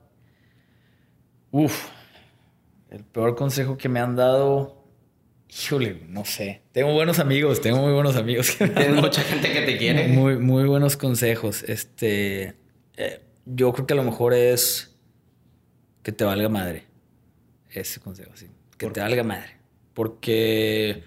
[1.50, 1.88] Uf,
[2.92, 4.82] el peor consejo que me han dado
[5.54, 6.62] Híjole, no sé.
[6.72, 8.56] Tengo buenos amigos, tengo muy buenos amigos.
[8.56, 10.08] Tienes mucha gente que te quiere.
[10.08, 11.62] Muy, muy buenos consejos.
[11.64, 12.54] Este,
[12.96, 14.96] eh, yo creo que a lo mejor es
[16.02, 16.86] que te valga madre.
[17.70, 18.46] Ese consejo, sí.
[18.78, 19.58] Que te valga madre.
[19.92, 21.04] Porque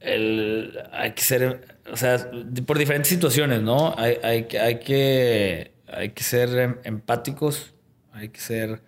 [0.00, 2.30] el, hay que ser, o sea,
[2.66, 3.94] por diferentes situaciones, ¿no?
[3.98, 7.74] Hay, hay, hay, que, hay que ser em, empáticos,
[8.12, 8.80] hay que ser...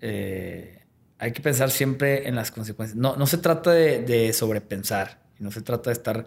[0.00, 0.84] Eh,
[1.18, 2.96] hay que pensar siempre en las consecuencias.
[2.96, 6.26] No, no se trata de, sobrepensar, no se trata de estar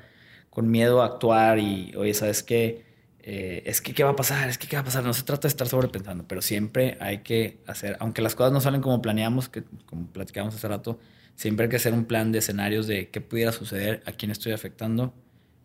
[0.50, 2.86] con miedo a actuar y, oye, ¿sabes qué?
[3.20, 4.50] Eh, es que, ¿qué va a pasar?
[4.50, 5.04] Es que, ¿qué va a pasar?
[5.04, 8.60] No se trata de estar sobrepensando, pero siempre hay que hacer, aunque las cosas no
[8.60, 11.00] salen como planeamos, que, como platicamos hace rato,
[11.36, 14.52] siempre hay que hacer un plan de escenarios de qué pudiera suceder, a quién estoy
[14.52, 15.14] afectando,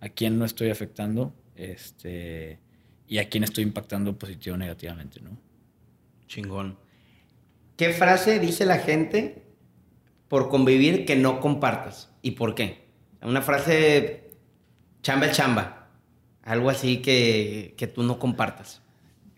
[0.01, 2.61] a quién no estoy afectando, este,
[3.09, 5.37] y a quién estoy impactando positivo o negativamente, ¿no?
[6.27, 6.86] Chingón.
[7.77, 9.43] ¿Qué frase dice la gente
[10.29, 12.11] por convivir que no compartas?
[12.23, 12.87] ¿Y por qué?
[13.23, 14.31] Una frase
[15.03, 15.89] chamba chamba.
[16.43, 18.81] Algo así que, que tú no compartas.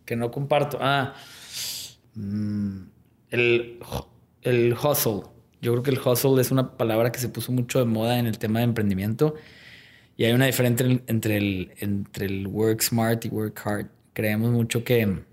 [0.04, 0.78] Que no comparto.
[0.80, 1.14] Ah.
[2.14, 2.82] Mm,
[3.30, 3.80] el,
[4.42, 5.22] el hustle.
[5.60, 8.26] Yo creo que el hustle es una palabra que se puso mucho de moda en
[8.26, 9.34] el tema de emprendimiento.
[10.16, 13.86] Y hay una diferencia entre el, entre el work smart y work hard.
[14.12, 15.24] Creemos mucho que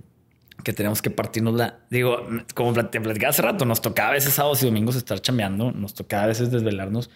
[0.64, 1.80] que tenemos que partirnos la.
[1.90, 5.72] Digo, como te platicaba hace rato, nos tocaba a veces sábados y domingos estar chambeando,
[5.72, 7.10] nos tocaba a veces desvelarnos.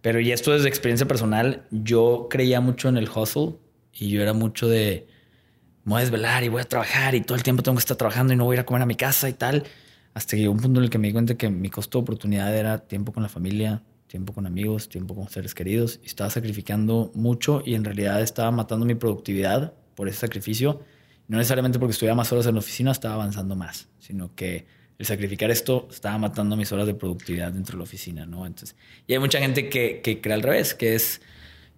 [0.00, 3.54] Pero y esto desde experiencia personal, yo creía mucho en el hustle
[3.92, 5.08] y yo era mucho de
[5.84, 7.96] me voy a desvelar y voy a trabajar y todo el tiempo tengo que estar
[7.96, 9.64] trabajando y no voy a ir a comer a mi casa y tal.
[10.14, 12.02] Hasta que llegó un punto en el que me di cuenta que mi costo de
[12.02, 16.30] oportunidad era tiempo con la familia, tiempo con amigos, tiempo con seres queridos y estaba
[16.30, 20.80] sacrificando mucho y en realidad estaba matando mi productividad por ese sacrificio
[21.28, 24.66] no necesariamente porque estuviera más horas en la oficina estaba avanzando más, sino que
[24.98, 28.46] el sacrificar esto estaba matando mis horas de productividad dentro de la oficina, ¿no?
[28.46, 31.20] Entonces, y hay mucha gente que, que cree al revés, que es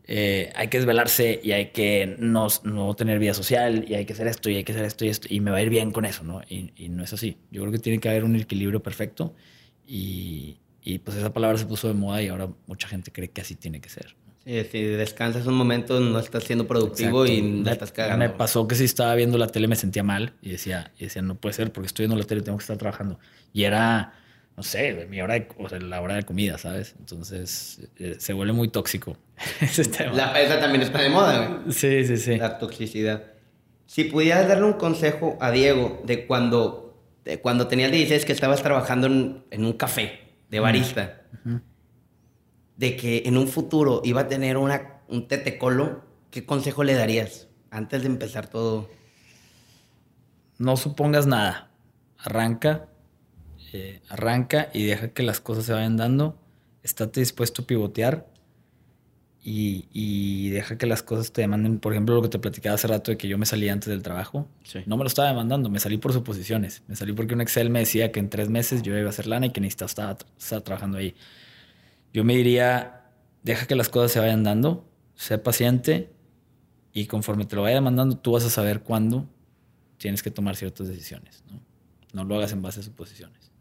[0.09, 4.13] eh, hay que desvelarse y hay que no, no, tener vida social y hay que
[4.13, 5.91] hacer esto y hay que hacer esto y esto y me va a ir bien
[5.91, 6.43] con eso, ¿no?
[6.49, 7.39] Y, y no es así.
[7.51, 9.35] Yo creo que tiene que haber un equilibrio perfecto
[9.87, 13.41] y, y pues esa palabra se puso de moda y ahora mucha gente cree que
[13.41, 14.17] así tiene que ser
[14.47, 18.25] si descansas un momento, no estás siendo productivo y la estás cagando.
[18.25, 21.23] Me pasó que si estaba viendo la tele me sentía mal y decía, y decía,
[21.23, 23.19] no puede ser porque estoy viendo la tele tengo que estar trabajando.
[23.53, 24.15] Y era,
[24.57, 26.95] no sé, mi hora de, o sea, la hora de comida, ¿sabes?
[26.99, 29.17] Entonces eh, se vuelve muy tóxico
[29.61, 30.13] ese tema.
[30.13, 31.73] La, esa también está de moda, güey.
[31.73, 32.37] Sí, sí, sí.
[32.37, 33.25] La toxicidad.
[33.87, 38.63] Si pudieras darle un consejo a Diego de cuando, de cuando tenías 16 que estabas
[38.63, 41.23] trabajando en, en un café, de barista,
[42.77, 47.49] de que en un futuro iba a tener una, un tetecolo, ¿qué consejo le darías
[47.70, 48.89] antes de empezar todo?
[50.59, 51.70] No supongas nada.
[52.18, 52.89] Arranca,
[53.72, 56.39] eh, arranca y deja que las cosas se vayan dando.
[56.83, 58.27] Estate dispuesto a pivotear
[59.49, 61.79] y, deja que las cosas te demanden.
[61.79, 64.03] Por ejemplo, lo que te platicaba hace rato de que yo me salí antes del
[64.03, 64.49] trabajo.
[64.87, 66.83] No me lo estaba demandando, me salí por suposiciones.
[66.89, 69.29] Me salí porque un Excel me decía que en tres meses yo iba a hacer
[69.29, 71.14] lana y que necesitaba estar, trabajando ahí.
[72.17, 73.03] Yo me diría,
[73.43, 76.09] deja que las cosas se vayan dando, sé paciente
[76.95, 79.29] y conforme te lo vaya demandando, tú vas a saber cuándo
[79.99, 81.45] tienes que tomar ciertas decisiones.
[81.47, 81.61] No,
[82.14, 83.53] no lo hagas en base a suposiciones.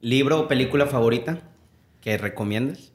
[0.00, 1.42] ¿Libro o película favorita
[2.00, 2.94] que recomiendas?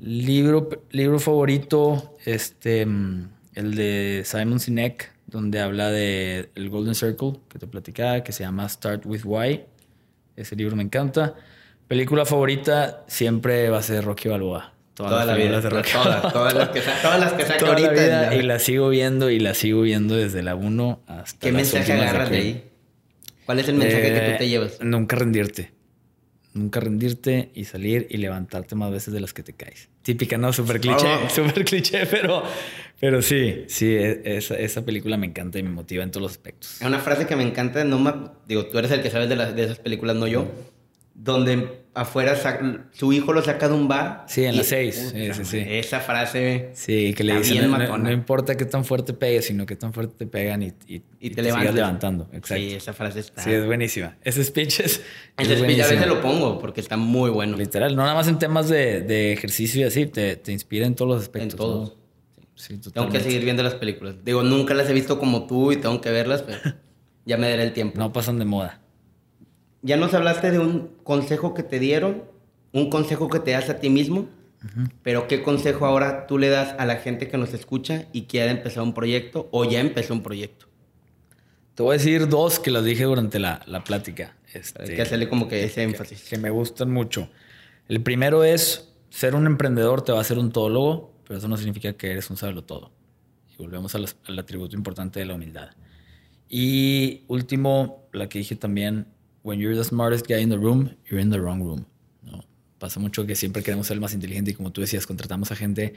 [0.00, 7.58] Libro, libro favorito, este, el de Simon Sinek, donde habla de el Golden Circle, que
[7.58, 9.66] te platicaba, que se llama Start with Why.
[10.34, 11.34] Ese libro me encanta.
[11.88, 14.74] Película favorita siempre va a ser Rocky Balboa.
[14.92, 15.92] Todas las vida, de Rocky.
[15.92, 17.92] Todas, todas, las que, todas las que saco ahorita.
[17.92, 21.92] La y la sigo viendo y la sigo viendo desde la 1 hasta ¿Qué mensaje
[21.92, 22.64] agarras de ahí?
[23.46, 24.80] ¿Cuál es el mensaje que tú te eh, llevas?
[24.80, 25.72] Nunca rendirte
[26.54, 29.88] nunca rendirte y salir y levantarte más veces de las que te caes.
[30.02, 30.52] Típica, ¿no?
[30.52, 31.28] Súper cliché, oh.
[31.34, 32.42] súper cliché, pero,
[32.98, 36.32] pero sí, sí, e, esa, esa, película me encanta y me motiva en todos los
[36.32, 36.80] aspectos.
[36.80, 39.62] Es una frase que me encanta, no digo, tú eres el que sabes de, de
[39.62, 40.48] esas películas, no yo
[41.20, 42.36] donde afuera
[42.92, 44.24] su hijo lo saca de un bar.
[44.28, 45.10] Sí, en las seis.
[45.12, 45.64] Sí, sí, sí.
[45.66, 46.70] Esa frase.
[46.74, 50.26] Sí, que le dicen, no, importa qué tan fuerte pegues, sino qué tan fuerte te
[50.26, 52.28] pegan y, y, te, levantando.
[52.32, 52.62] Exacto.
[52.62, 53.42] Sí, esa frase está.
[53.42, 54.16] Sí, es buenísima.
[54.22, 55.02] Ese speech es.
[55.36, 57.56] Ese speech a veces lo pongo porque está muy bueno.
[57.56, 60.94] Literal, no nada más en temas de, de ejercicio y así, te, te, inspira en
[60.94, 61.52] todos los aspectos.
[61.54, 61.96] En todos.
[62.54, 64.16] Sí, tengo que seguir viendo las películas.
[64.24, 66.58] Digo, nunca las he visto como tú y tengo que verlas, pero
[67.24, 67.98] ya me daré el tiempo.
[67.98, 68.80] No pasan de moda
[69.82, 72.24] ya nos hablaste de un consejo que te dieron,
[72.72, 74.28] un consejo que te das a ti mismo,
[75.02, 78.50] pero ¿qué consejo ahora tú le das a la gente que nos escucha y quiere
[78.50, 80.66] empezar un proyecto o ya empezó un proyecto?
[81.74, 84.36] Te voy a decir dos que las dije durante la, la plática.
[84.52, 86.24] Este, Hay que hacerle como que ese énfasis.
[86.24, 87.30] Que, me gustan mucho.
[87.86, 91.56] El primero es, ser un emprendedor te va a hacer un todólogo, pero eso no
[91.56, 92.90] significa que eres un sabelo todo.
[93.52, 95.70] Y volvemos al atributo importante de la humildad.
[96.48, 99.06] Y último, la que dije también,
[99.42, 101.86] when you're the smartest guy in the room, you're in the wrong room.
[102.22, 102.44] ¿no?
[102.78, 105.56] Pasa mucho que siempre queremos ser el más inteligente y como tú decías, contratamos a
[105.56, 105.94] gente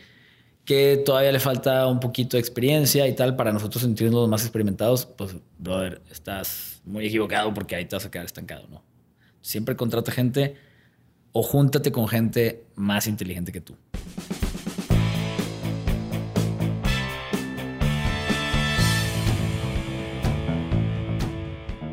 [0.66, 5.06] que todavía le falta un poquito de experiencia y tal, para nosotros sentirnos más experimentados,
[5.06, 8.84] pues, brother, estás muy equivocado porque ahí te vas a quedar estancado, ¿no?
[9.42, 10.56] Siempre contrata gente
[11.32, 13.76] o júntate con gente más inteligente que tú.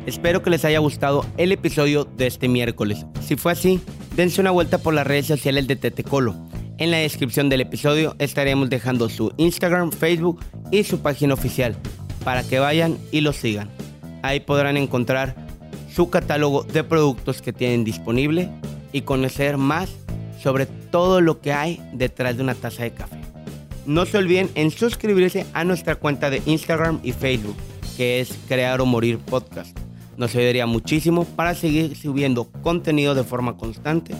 [0.09, 3.05] Espero que les haya gustado el episodio de este miércoles.
[3.21, 3.79] Si fue así,
[4.15, 6.35] dense una vuelta por las redes sociales de Tetecolo.
[6.79, 11.75] En la descripción del episodio estaremos dejando su Instagram, Facebook y su página oficial
[12.23, 13.69] para que vayan y los sigan.
[14.23, 15.35] Ahí podrán encontrar
[15.93, 18.49] su catálogo de productos que tienen disponible
[18.91, 19.91] y conocer más
[20.41, 23.19] sobre todo lo que hay detrás de una taza de café.
[23.85, 27.57] No se olviden en suscribirse a nuestra cuenta de Instagram y Facebook,
[27.95, 29.77] que es Crear o Morir Podcast.
[30.19, 34.13] Nos ayudaría muchísimo para seguir subiendo contenido de forma constante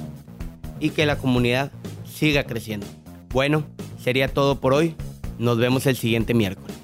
[0.80, 1.74] y que la comunidad
[2.06, 2.88] siga creciendo.
[3.34, 3.66] Bueno,
[4.02, 4.95] sería todo por hoy.
[5.39, 6.78] Nos vemos el siguiente miércoles.